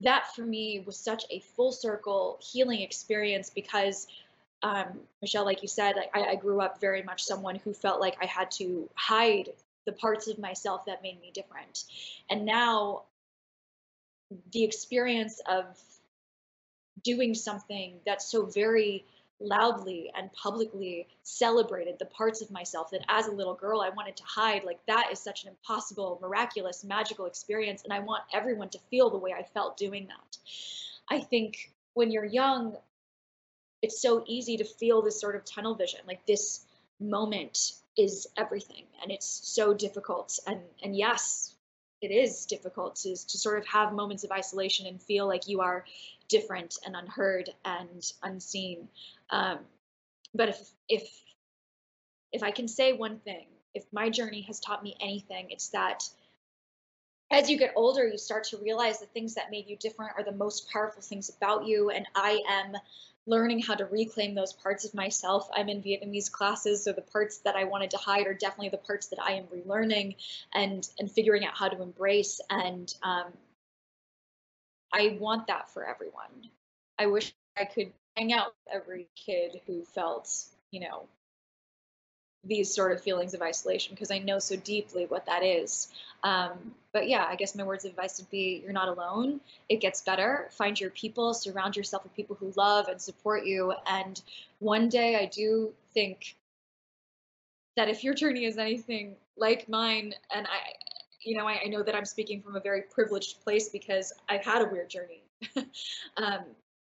that 0.00 0.34
for 0.34 0.42
me 0.42 0.82
was 0.86 0.96
such 0.96 1.24
a 1.30 1.40
full 1.40 1.72
circle 1.72 2.38
healing 2.40 2.80
experience 2.80 3.50
because 3.50 4.06
um, 4.62 5.00
Michelle, 5.22 5.44
like 5.44 5.62
you 5.62 5.68
said, 5.68 5.96
like, 5.96 6.10
I, 6.14 6.30
I 6.30 6.34
grew 6.34 6.60
up 6.60 6.80
very 6.80 7.02
much 7.02 7.22
someone 7.22 7.56
who 7.56 7.72
felt 7.72 8.00
like 8.00 8.16
I 8.20 8.26
had 8.26 8.50
to 8.52 8.88
hide 8.94 9.50
the 9.86 9.92
parts 9.92 10.28
of 10.28 10.38
myself 10.38 10.84
that 10.86 11.02
made 11.02 11.20
me 11.20 11.30
different. 11.32 11.84
And 12.28 12.44
now 12.44 13.02
the 14.52 14.64
experience 14.64 15.40
of 15.48 15.64
doing 17.02 17.34
something 17.34 17.94
that's 18.04 18.30
so 18.30 18.46
very 18.46 19.04
loudly 19.40 20.10
and 20.16 20.32
publicly 20.32 21.06
celebrated 21.22 21.98
the 21.98 22.06
parts 22.06 22.42
of 22.42 22.50
myself 22.50 22.90
that 22.90 23.04
as 23.08 23.26
a 23.26 23.32
little 23.32 23.54
girl 23.54 23.80
I 23.80 23.90
wanted 23.90 24.16
to 24.16 24.24
hide. 24.24 24.64
Like 24.64 24.84
that 24.86 25.08
is 25.12 25.18
such 25.20 25.44
an 25.44 25.50
impossible, 25.50 26.18
miraculous, 26.20 26.84
magical 26.84 27.26
experience. 27.26 27.84
And 27.84 27.92
I 27.92 28.00
want 28.00 28.24
everyone 28.32 28.68
to 28.70 28.78
feel 28.90 29.10
the 29.10 29.18
way 29.18 29.32
I 29.32 29.42
felt 29.42 29.76
doing 29.76 30.08
that. 30.08 30.38
I 31.08 31.20
think 31.20 31.72
when 31.94 32.10
you're 32.10 32.24
young, 32.24 32.76
it's 33.82 34.00
so 34.00 34.24
easy 34.26 34.56
to 34.56 34.64
feel 34.64 35.02
this 35.02 35.20
sort 35.20 35.36
of 35.36 35.44
tunnel 35.44 35.74
vision 35.74 36.00
like 36.06 36.24
this 36.26 36.64
moment 37.00 37.72
is 37.96 38.26
everything 38.36 38.84
and 39.02 39.12
it's 39.12 39.26
so 39.26 39.72
difficult 39.72 40.38
and 40.46 40.60
and 40.82 40.96
yes 40.96 41.54
it 42.00 42.12
is 42.12 42.46
difficult 42.46 42.94
to, 42.94 43.10
to 43.10 43.38
sort 43.38 43.58
of 43.58 43.66
have 43.66 43.92
moments 43.92 44.22
of 44.22 44.30
isolation 44.30 44.86
and 44.86 45.02
feel 45.02 45.26
like 45.26 45.48
you 45.48 45.60
are 45.60 45.84
different 46.28 46.78
and 46.86 46.94
unheard 46.94 47.50
and 47.64 48.12
unseen 48.22 48.88
um, 49.30 49.58
but 50.34 50.48
if 50.48 50.58
if 50.88 51.08
if 52.32 52.42
i 52.42 52.50
can 52.50 52.68
say 52.68 52.92
one 52.92 53.18
thing 53.18 53.46
if 53.74 53.84
my 53.92 54.10
journey 54.10 54.42
has 54.42 54.60
taught 54.60 54.82
me 54.82 54.96
anything 55.00 55.50
it's 55.50 55.68
that 55.68 56.02
as 57.30 57.50
you 57.50 57.58
get 57.58 57.72
older 57.76 58.06
you 58.06 58.18
start 58.18 58.44
to 58.44 58.56
realize 58.58 58.98
the 58.98 59.06
things 59.06 59.34
that 59.34 59.50
made 59.50 59.66
you 59.68 59.76
different 59.76 60.12
are 60.16 60.24
the 60.24 60.32
most 60.32 60.70
powerful 60.70 61.02
things 61.02 61.30
about 61.30 61.66
you 61.66 61.90
and 61.90 62.06
i 62.14 62.40
am 62.48 62.76
learning 63.28 63.60
how 63.60 63.74
to 63.74 63.84
reclaim 63.84 64.34
those 64.34 64.54
parts 64.54 64.86
of 64.86 64.94
myself. 64.94 65.48
I'm 65.54 65.68
in 65.68 65.82
Vietnamese 65.82 66.32
classes, 66.32 66.82
so 66.82 66.92
the 66.92 67.02
parts 67.02 67.38
that 67.40 67.56
I 67.56 67.64
wanted 67.64 67.90
to 67.90 67.98
hide 67.98 68.26
are 68.26 68.32
definitely 68.32 68.70
the 68.70 68.78
parts 68.78 69.08
that 69.08 69.22
I 69.22 69.32
am 69.32 69.44
relearning 69.44 70.16
and 70.54 70.88
and 70.98 71.10
figuring 71.10 71.44
out 71.44 71.56
how 71.56 71.68
to 71.68 71.80
embrace. 71.80 72.40
And 72.48 72.92
um, 73.02 73.26
I 74.92 75.18
want 75.20 75.46
that 75.48 75.70
for 75.70 75.86
everyone. 75.86 76.48
I 76.98 77.06
wish 77.06 77.32
I 77.56 77.66
could 77.66 77.92
hang 78.18 78.32
out 78.32 78.46
with 78.46 78.74
every 78.74 79.06
kid 79.14 79.60
who 79.66 79.84
felt, 79.84 80.28
you 80.72 80.80
know, 80.80 81.04
these 82.44 82.72
sort 82.72 82.92
of 82.92 83.00
feelings 83.00 83.34
of 83.34 83.42
isolation 83.42 83.94
because 83.94 84.10
I 84.10 84.18
know 84.18 84.38
so 84.38 84.56
deeply 84.56 85.06
what 85.06 85.26
that 85.26 85.42
is. 85.44 85.88
Um, 86.22 86.74
but 86.92 87.08
yeah, 87.08 87.24
I 87.28 87.36
guess 87.36 87.54
my 87.54 87.64
words 87.64 87.84
of 87.84 87.90
advice 87.90 88.18
would 88.18 88.30
be 88.30 88.60
you're 88.62 88.72
not 88.72 88.88
alone. 88.88 89.40
It 89.68 89.80
gets 89.80 90.00
better. 90.00 90.48
Find 90.52 90.78
your 90.78 90.90
people, 90.90 91.34
surround 91.34 91.76
yourself 91.76 92.04
with 92.04 92.14
people 92.14 92.36
who 92.38 92.52
love 92.56 92.88
and 92.88 93.00
support 93.00 93.44
you. 93.44 93.74
And 93.86 94.20
one 94.58 94.88
day 94.88 95.16
I 95.16 95.26
do 95.26 95.72
think 95.94 96.36
that 97.76 97.88
if 97.88 98.02
your 98.02 98.14
journey 98.14 98.44
is 98.44 98.58
anything 98.58 99.14
like 99.36 99.68
mine, 99.68 100.14
and 100.34 100.46
I, 100.46 100.72
you 101.22 101.36
know, 101.36 101.46
I, 101.46 101.60
I 101.64 101.68
know 101.68 101.82
that 101.82 101.94
I'm 101.94 102.04
speaking 102.04 102.40
from 102.40 102.56
a 102.56 102.60
very 102.60 102.82
privileged 102.82 103.42
place 103.44 103.68
because 103.68 104.12
I've 104.28 104.44
had 104.44 104.62
a 104.62 104.66
weird 104.66 104.88
journey. 104.88 105.22
um, 106.16 106.40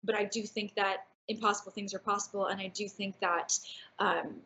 but 0.04 0.14
I 0.14 0.24
do 0.24 0.42
think 0.42 0.74
that 0.76 1.06
impossible 1.31 1.73
things 1.73 1.95
are 1.95 1.99
possible. 1.99 2.47
And 2.47 2.61
I 2.61 2.66
do 2.66 2.88
think 2.88 3.19
that 3.21 3.59
um, 3.99 4.43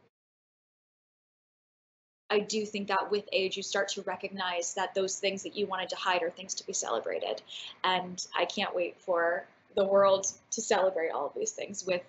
I 2.31 2.41
do 2.41 2.65
think 2.65 2.89
that 2.89 3.11
with 3.11 3.29
age, 3.33 3.57
you 3.57 3.63
start 3.63 3.89
to 3.91 4.03
recognize 4.03 4.75
that 4.75 4.95
those 4.95 5.19
things 5.19 5.43
that 5.43 5.57
you 5.57 5.67
wanted 5.67 5.91
to 5.91 5.97
hide 5.97 6.23
are 6.23 6.31
things 6.31 6.55
to 6.55 6.67
be 6.67 6.73
celebrated. 6.73 7.43
And 7.83 8.25
I 8.37 8.45
can't 8.45 8.75
wait 8.75 9.01
for 9.01 9.47
the 9.77 9.85
world 9.85 10.27
to 10.53 10.61
celebrate 10.61 11.11
all 11.11 11.27
of 11.27 11.35
these 11.35 11.53
things 11.53 11.85
with 11.87 12.03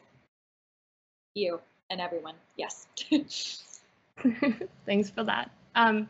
you 1.33 1.59
and 1.89 1.99
everyone. 2.01 2.35
Yes. 2.57 2.87
Thanks 4.85 5.09
for 5.09 5.23
that. 5.23 5.51
Um, 5.75 6.09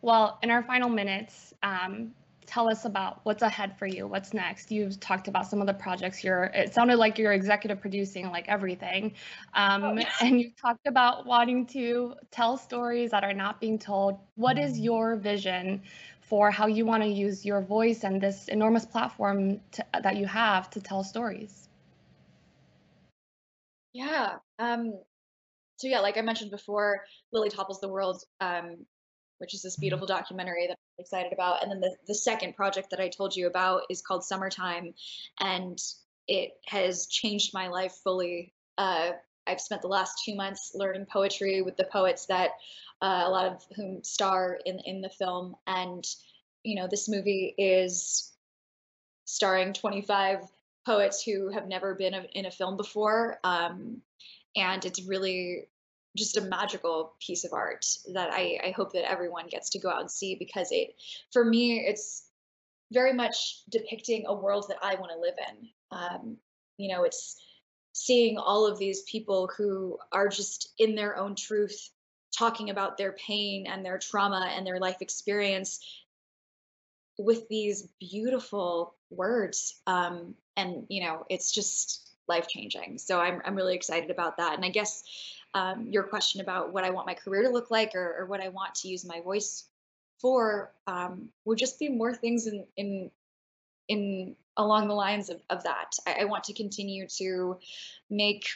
well, 0.00 0.38
in 0.42 0.50
our 0.50 0.62
final 0.62 0.88
minutes, 0.88 1.52
um, 1.62 2.14
tell 2.48 2.68
us 2.68 2.84
about 2.84 3.20
what's 3.24 3.42
ahead 3.42 3.78
for 3.78 3.86
you. 3.86 4.06
What's 4.06 4.32
next? 4.32 4.72
You've 4.72 4.98
talked 4.98 5.28
about 5.28 5.46
some 5.46 5.60
of 5.60 5.66
the 5.66 5.74
projects 5.74 6.24
you're. 6.24 6.44
It 6.44 6.74
sounded 6.74 6.96
like 6.96 7.18
you're 7.18 7.32
executive 7.32 7.80
producing 7.80 8.30
like 8.30 8.48
everything, 8.48 9.14
um, 9.54 9.84
oh, 9.84 9.94
yeah. 9.94 10.10
and 10.22 10.40
you've 10.40 10.56
talked 10.56 10.86
about 10.86 11.26
wanting 11.26 11.66
to 11.66 12.14
tell 12.30 12.56
stories 12.56 13.10
that 13.10 13.22
are 13.22 13.34
not 13.34 13.60
being 13.60 13.78
told. 13.78 14.18
What 14.36 14.58
is 14.58 14.78
your 14.78 15.16
vision 15.16 15.82
for 16.22 16.50
how 16.50 16.66
you 16.66 16.84
want 16.84 17.02
to 17.02 17.08
use 17.08 17.44
your 17.44 17.60
voice 17.60 18.02
and 18.02 18.20
this 18.20 18.48
enormous 18.48 18.86
platform 18.86 19.60
to, 19.72 19.84
that 20.02 20.16
you 20.16 20.26
have 20.26 20.70
to 20.70 20.80
tell 20.80 21.04
stories? 21.04 21.68
Yeah. 23.92 24.36
Um, 24.58 24.92
so 25.76 25.86
yeah, 25.86 26.00
like 26.00 26.16
I 26.16 26.22
mentioned 26.22 26.50
before, 26.50 27.00
Lily 27.32 27.50
Topples 27.50 27.80
the 27.80 27.88
World 27.88 28.22
um, 28.40 28.86
which 29.38 29.54
is 29.54 29.62
this 29.62 29.74
mm-hmm. 29.74 29.82
beautiful 29.82 30.06
documentary 30.06 30.66
that 30.66 30.72
I'm 30.72 31.02
excited 31.02 31.32
about. 31.32 31.62
And 31.62 31.70
then 31.70 31.80
the, 31.80 31.96
the 32.06 32.14
second 32.14 32.54
project 32.54 32.90
that 32.90 33.00
I 33.00 33.08
told 33.08 33.34
you 33.34 33.46
about 33.46 33.82
is 33.90 34.02
called 34.02 34.24
Summertime, 34.24 34.94
and 35.40 35.78
it 36.26 36.52
has 36.66 37.06
changed 37.06 37.54
my 37.54 37.68
life 37.68 37.94
fully. 38.04 38.52
Uh, 38.76 39.12
I've 39.46 39.60
spent 39.60 39.82
the 39.82 39.88
last 39.88 40.22
two 40.24 40.34
months 40.34 40.72
learning 40.74 41.06
poetry 41.10 41.62
with 41.62 41.76
the 41.76 41.88
poets 41.90 42.26
that 42.26 42.50
uh, 43.00 43.22
a 43.24 43.30
lot 43.30 43.46
of 43.46 43.64
whom 43.76 44.04
star 44.04 44.58
in 44.64 44.78
in 44.80 45.00
the 45.00 45.08
film, 45.08 45.56
and 45.66 46.04
you 46.64 46.76
know 46.76 46.86
this 46.88 47.08
movie 47.08 47.54
is 47.56 48.32
starring 49.24 49.72
25 49.72 50.40
poets 50.84 51.22
who 51.22 51.50
have 51.50 51.68
never 51.68 51.94
been 51.94 52.14
in 52.14 52.46
a 52.46 52.50
film 52.50 52.76
before, 52.76 53.38
um, 53.44 54.02
and 54.56 54.84
it's 54.84 55.02
really 55.04 55.68
just 56.18 56.36
a 56.36 56.42
magical 56.42 57.14
piece 57.20 57.44
of 57.44 57.52
art 57.52 57.86
that 58.12 58.30
I, 58.32 58.58
I 58.64 58.70
hope 58.70 58.92
that 58.92 59.10
everyone 59.10 59.46
gets 59.48 59.70
to 59.70 59.78
go 59.78 59.90
out 59.90 60.00
and 60.00 60.10
see 60.10 60.34
because 60.34 60.68
it 60.70 60.94
for 61.32 61.44
me 61.44 61.78
it's 61.78 62.24
very 62.92 63.12
much 63.12 63.62
depicting 63.68 64.24
a 64.26 64.34
world 64.34 64.66
that 64.68 64.78
I 64.82 64.94
want 64.94 65.12
to 65.12 65.20
live 65.20 65.34
in. 65.50 65.68
Um, 65.90 66.36
you 66.78 66.94
know, 66.94 67.04
it's 67.04 67.36
seeing 67.92 68.38
all 68.38 68.66
of 68.66 68.78
these 68.78 69.02
people 69.02 69.50
who 69.56 69.98
are 70.10 70.28
just 70.28 70.72
in 70.78 70.94
their 70.94 71.18
own 71.18 71.34
truth 71.34 71.90
talking 72.36 72.70
about 72.70 72.96
their 72.96 73.12
pain 73.12 73.66
and 73.66 73.84
their 73.84 73.98
trauma 73.98 74.50
and 74.54 74.66
their 74.66 74.78
life 74.78 74.98
experience 75.00 75.80
with 77.18 77.46
these 77.48 77.88
beautiful 78.00 78.94
words. 79.10 79.80
Um, 79.86 80.34
and 80.58 80.84
you 80.88 81.04
know 81.04 81.24
it's 81.30 81.52
just 81.52 82.10
life 82.26 82.48
changing 82.48 82.98
so 82.98 83.18
I'm, 83.18 83.40
I'm 83.44 83.54
really 83.54 83.74
excited 83.74 84.10
about 84.10 84.36
that. 84.36 84.54
And 84.54 84.64
i 84.64 84.68
guess 84.68 85.02
um, 85.54 85.86
your 85.90 86.02
question 86.02 86.40
about 86.40 86.72
what 86.72 86.84
i 86.84 86.90
want 86.90 87.06
my 87.06 87.14
career 87.14 87.42
to 87.42 87.50
look 87.50 87.70
like 87.70 87.94
or, 87.94 88.16
or 88.18 88.26
what 88.26 88.40
i 88.40 88.48
want 88.48 88.74
to 88.74 88.88
use 88.88 89.04
my 89.04 89.20
voice 89.20 89.64
for 90.20 90.72
um, 90.86 91.28
would 91.44 91.58
just 91.58 91.78
be 91.78 91.88
more 91.88 92.14
things 92.14 92.46
in 92.46 92.64
in 92.76 93.10
in 93.88 94.36
along 94.56 94.88
the 94.88 94.94
lines 94.94 95.30
of, 95.30 95.40
of 95.50 95.62
that 95.62 95.92
I, 96.06 96.22
I 96.22 96.24
want 96.24 96.44
to 96.44 96.52
continue 96.52 97.06
to 97.18 97.58
make 98.10 98.46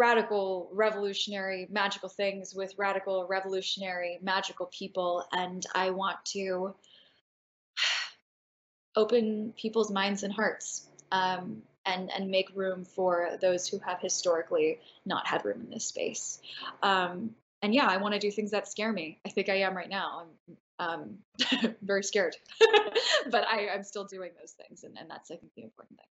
radical, 0.00 0.70
revolutionary, 0.72 1.68
magical 1.70 2.08
things 2.08 2.54
with 2.54 2.72
radical, 2.78 3.26
revolutionary, 3.28 4.18
magical 4.22 4.70
people. 4.72 5.26
And 5.30 5.64
I 5.74 5.90
want 5.90 6.16
to 6.32 6.74
open 8.96 9.52
people's 9.58 9.92
minds 9.92 10.22
and 10.22 10.32
hearts 10.32 10.88
um, 11.12 11.62
and, 11.90 12.10
and 12.12 12.30
make 12.30 12.50
room 12.54 12.84
for 12.84 13.30
those 13.40 13.68
who 13.68 13.78
have 13.78 14.00
historically 14.00 14.78
not 15.04 15.26
had 15.26 15.44
room 15.44 15.60
in 15.60 15.70
this 15.70 15.84
space. 15.84 16.40
Um, 16.82 17.34
and 17.62 17.74
yeah, 17.74 17.86
I 17.86 17.98
want 17.98 18.14
to 18.14 18.20
do 18.20 18.30
things 18.30 18.52
that 18.52 18.68
scare 18.68 18.92
me. 18.92 19.18
I 19.26 19.28
think 19.28 19.48
I 19.48 19.56
am 19.56 19.76
right 19.76 19.88
now. 19.88 20.26
I'm 20.78 21.18
um, 21.60 21.74
very 21.82 22.02
scared, 22.02 22.36
but 23.30 23.44
I, 23.46 23.68
I'm 23.68 23.84
still 23.84 24.04
doing 24.04 24.30
those 24.40 24.52
things. 24.52 24.84
And, 24.84 24.96
and 24.98 25.10
that's, 25.10 25.30
I 25.30 25.36
think, 25.36 25.52
the 25.54 25.62
important 25.62 25.98
thing. 25.98 26.06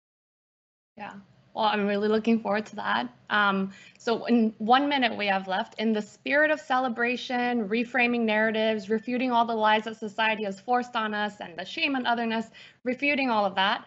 Yeah. 0.98 1.14
Well, 1.54 1.66
I'm 1.66 1.88
really 1.88 2.08
looking 2.08 2.40
forward 2.40 2.68
to 2.68 2.76
that. 2.76 3.10
Um, 3.32 3.72
so, 3.98 4.26
in 4.26 4.54
one 4.60 4.90
minute 4.90 5.18
we 5.18 5.26
have 5.26 5.48
left, 5.48 5.80
in 5.80 5.92
the 5.92 6.04
spirit 6.04 6.52
of 6.52 6.60
celebration, 6.60 7.68
reframing 7.68 8.22
narratives, 8.22 8.92
refuting 8.92 9.32
all 9.32 9.46
the 9.46 9.56
lies 9.56 9.86
that 9.86 9.98
society 9.98 10.44
has 10.44 10.60
forced 10.60 10.96
on 10.96 11.16
us, 11.16 11.40
and 11.40 11.58
the 11.58 11.66
shame 11.66 11.96
and 11.96 12.06
otherness, 12.06 12.46
refuting 12.84 13.32
all 13.32 13.44
of 13.44 13.56
that, 13.56 13.86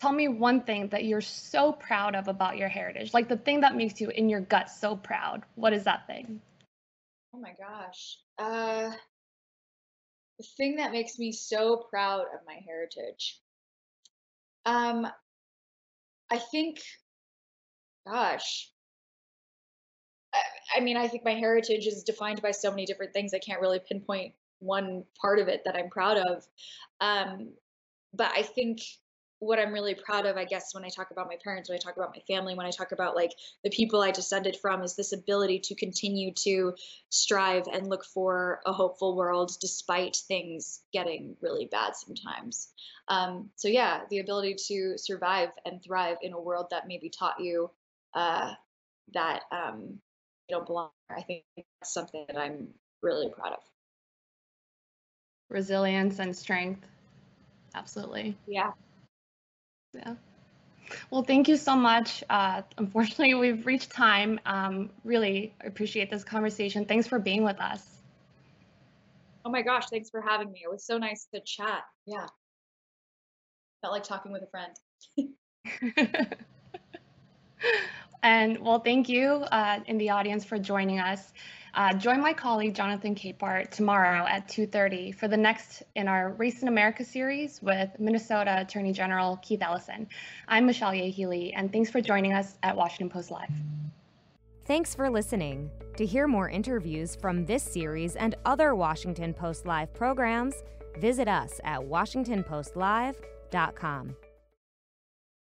tell 0.00 0.12
me 0.12 0.28
one 0.28 0.60
thing 0.62 0.88
that 0.88 1.04
you're 1.04 1.20
so 1.20 1.72
proud 1.72 2.14
of 2.14 2.28
about 2.28 2.56
your 2.56 2.68
heritage, 2.68 3.14
like 3.14 3.28
the 3.28 3.36
thing 3.36 3.60
that 3.60 3.76
makes 3.76 4.00
you 4.00 4.10
in 4.10 4.28
your 4.28 4.40
gut 4.40 4.70
so 4.70 4.96
proud. 4.96 5.42
What 5.54 5.72
is 5.72 5.84
that 5.84 6.06
thing? 6.06 6.40
Oh 7.34 7.38
my 7.38 7.54
gosh. 7.58 8.18
Uh, 8.38 8.92
the 10.38 10.46
thing 10.56 10.76
that 10.76 10.92
makes 10.92 11.18
me 11.18 11.32
so 11.32 11.86
proud 11.90 12.22
of 12.34 12.40
my 12.46 12.58
heritage. 12.66 13.40
Um, 14.66 15.06
I 16.30 16.38
think 16.38 16.80
gosh. 18.06 18.70
I, 20.34 20.38
I 20.76 20.80
mean, 20.80 20.96
I 20.96 21.08
think 21.08 21.24
my 21.24 21.34
heritage 21.34 21.86
is 21.86 22.02
defined 22.02 22.42
by 22.42 22.50
so 22.50 22.70
many 22.70 22.84
different 22.84 23.12
things. 23.12 23.32
I 23.32 23.38
can't 23.38 23.60
really 23.60 23.80
pinpoint 23.80 24.34
one 24.58 25.04
part 25.20 25.38
of 25.38 25.48
it 25.48 25.62
that 25.64 25.76
I'm 25.76 25.88
proud 25.88 26.18
of. 26.18 26.46
Um, 27.00 27.52
but 28.12 28.32
I 28.36 28.42
think 28.42 28.80
what 29.38 29.58
I'm 29.58 29.72
really 29.72 29.94
proud 29.94 30.24
of, 30.24 30.36
I 30.36 30.44
guess, 30.44 30.74
when 30.74 30.84
I 30.84 30.88
talk 30.88 31.10
about 31.10 31.26
my 31.28 31.36
parents, 31.42 31.68
when 31.68 31.76
I 31.76 31.78
talk 31.78 31.96
about 31.96 32.14
my 32.14 32.22
family, 32.26 32.54
when 32.54 32.66
I 32.66 32.70
talk 32.70 32.92
about 32.92 33.14
like 33.14 33.32
the 33.62 33.70
people 33.70 34.00
I 34.00 34.10
descended 34.10 34.56
from, 34.56 34.82
is 34.82 34.96
this 34.96 35.12
ability 35.12 35.60
to 35.64 35.74
continue 35.74 36.32
to 36.44 36.74
strive 37.10 37.64
and 37.72 37.88
look 37.88 38.04
for 38.04 38.60
a 38.64 38.72
hopeful 38.72 39.14
world 39.14 39.52
despite 39.60 40.16
things 40.28 40.80
getting 40.92 41.36
really 41.42 41.66
bad 41.66 41.94
sometimes. 41.96 42.68
Um, 43.08 43.50
so, 43.56 43.68
yeah, 43.68 44.00
the 44.10 44.20
ability 44.20 44.56
to 44.68 44.96
survive 44.96 45.50
and 45.66 45.82
thrive 45.82 46.16
in 46.22 46.32
a 46.32 46.40
world 46.40 46.68
that 46.70 46.88
maybe 46.88 47.10
taught 47.10 47.38
you 47.38 47.70
uh, 48.14 48.54
that 49.12 49.42
um, 49.52 49.98
you 50.48 50.56
don't 50.56 50.66
belong. 50.66 50.90
I 51.10 51.22
think 51.22 51.44
that's 51.56 51.92
something 51.92 52.24
that 52.28 52.38
I'm 52.38 52.68
really 53.02 53.30
proud 53.30 53.52
of. 53.52 53.60
Resilience 55.50 56.18
and 56.18 56.34
strength. 56.34 56.86
Absolutely. 57.74 58.36
Yeah. 58.46 58.72
Yeah. 59.96 60.14
Well, 61.10 61.22
thank 61.22 61.48
you 61.48 61.56
so 61.56 61.74
much. 61.74 62.22
Uh, 62.30 62.62
unfortunately, 62.78 63.34
we've 63.42 63.66
reached 63.66 63.90
time. 63.90 64.38
Um, 64.46 64.90
really 65.04 65.52
appreciate 65.64 66.10
this 66.10 66.24
conversation. 66.24 66.84
Thanks 66.84 67.06
for 67.06 67.18
being 67.18 67.42
with 67.42 67.60
us. 67.60 68.00
Oh 69.44 69.50
my 69.50 69.62
gosh, 69.62 69.86
thanks 69.90 70.10
for 70.10 70.20
having 70.20 70.50
me. 70.50 70.62
It 70.64 70.70
was 70.70 70.84
so 70.84 70.98
nice 70.98 71.28
to 71.32 71.40
chat. 71.44 71.82
Yeah. 72.04 72.26
Felt 73.82 73.92
like 73.92 74.04
talking 74.04 74.32
with 74.32 74.42
a 74.42 74.48
friend. 74.48 74.74
And 78.26 78.58
well, 78.58 78.80
thank 78.80 79.08
you 79.08 79.44
uh, 79.52 79.78
in 79.86 79.98
the 79.98 80.10
audience 80.10 80.44
for 80.44 80.58
joining 80.58 80.98
us. 80.98 81.32
Uh, 81.76 81.92
join 81.92 82.20
my 82.22 82.32
colleague 82.32 82.74
Jonathan 82.74 83.14
Capehart 83.14 83.70
tomorrow 83.70 84.24
at 84.26 84.48
2:30 84.48 85.12
for 85.12 85.28
the 85.28 85.36
next 85.36 85.82
in 85.94 86.08
our 86.08 86.32
Race 86.32 86.62
in 86.62 86.68
America 86.68 87.04
series 87.04 87.60
with 87.60 87.90
Minnesota 87.98 88.62
Attorney 88.62 88.92
General 88.92 89.36
Keith 89.42 89.60
Ellison. 89.60 90.08
I'm 90.48 90.64
Michelle 90.64 90.94
Ye 90.94 91.10
Hee 91.10 91.26
Lee, 91.26 91.52
and 91.52 91.70
thanks 91.70 91.90
for 91.90 92.00
joining 92.00 92.32
us 92.32 92.56
at 92.62 92.74
Washington 92.74 93.10
Post 93.10 93.30
Live. 93.30 93.50
Thanks 94.64 94.94
for 94.94 95.10
listening. 95.10 95.70
To 95.98 96.06
hear 96.06 96.26
more 96.26 96.48
interviews 96.48 97.14
from 97.14 97.44
this 97.44 97.62
series 97.62 98.16
and 98.16 98.36
other 98.46 98.74
Washington 98.74 99.34
Post 99.34 99.66
Live 99.66 99.92
programs, 99.92 100.54
visit 100.98 101.28
us 101.28 101.60
at 101.62 101.80
WashingtonPostLive.com. 101.80 104.16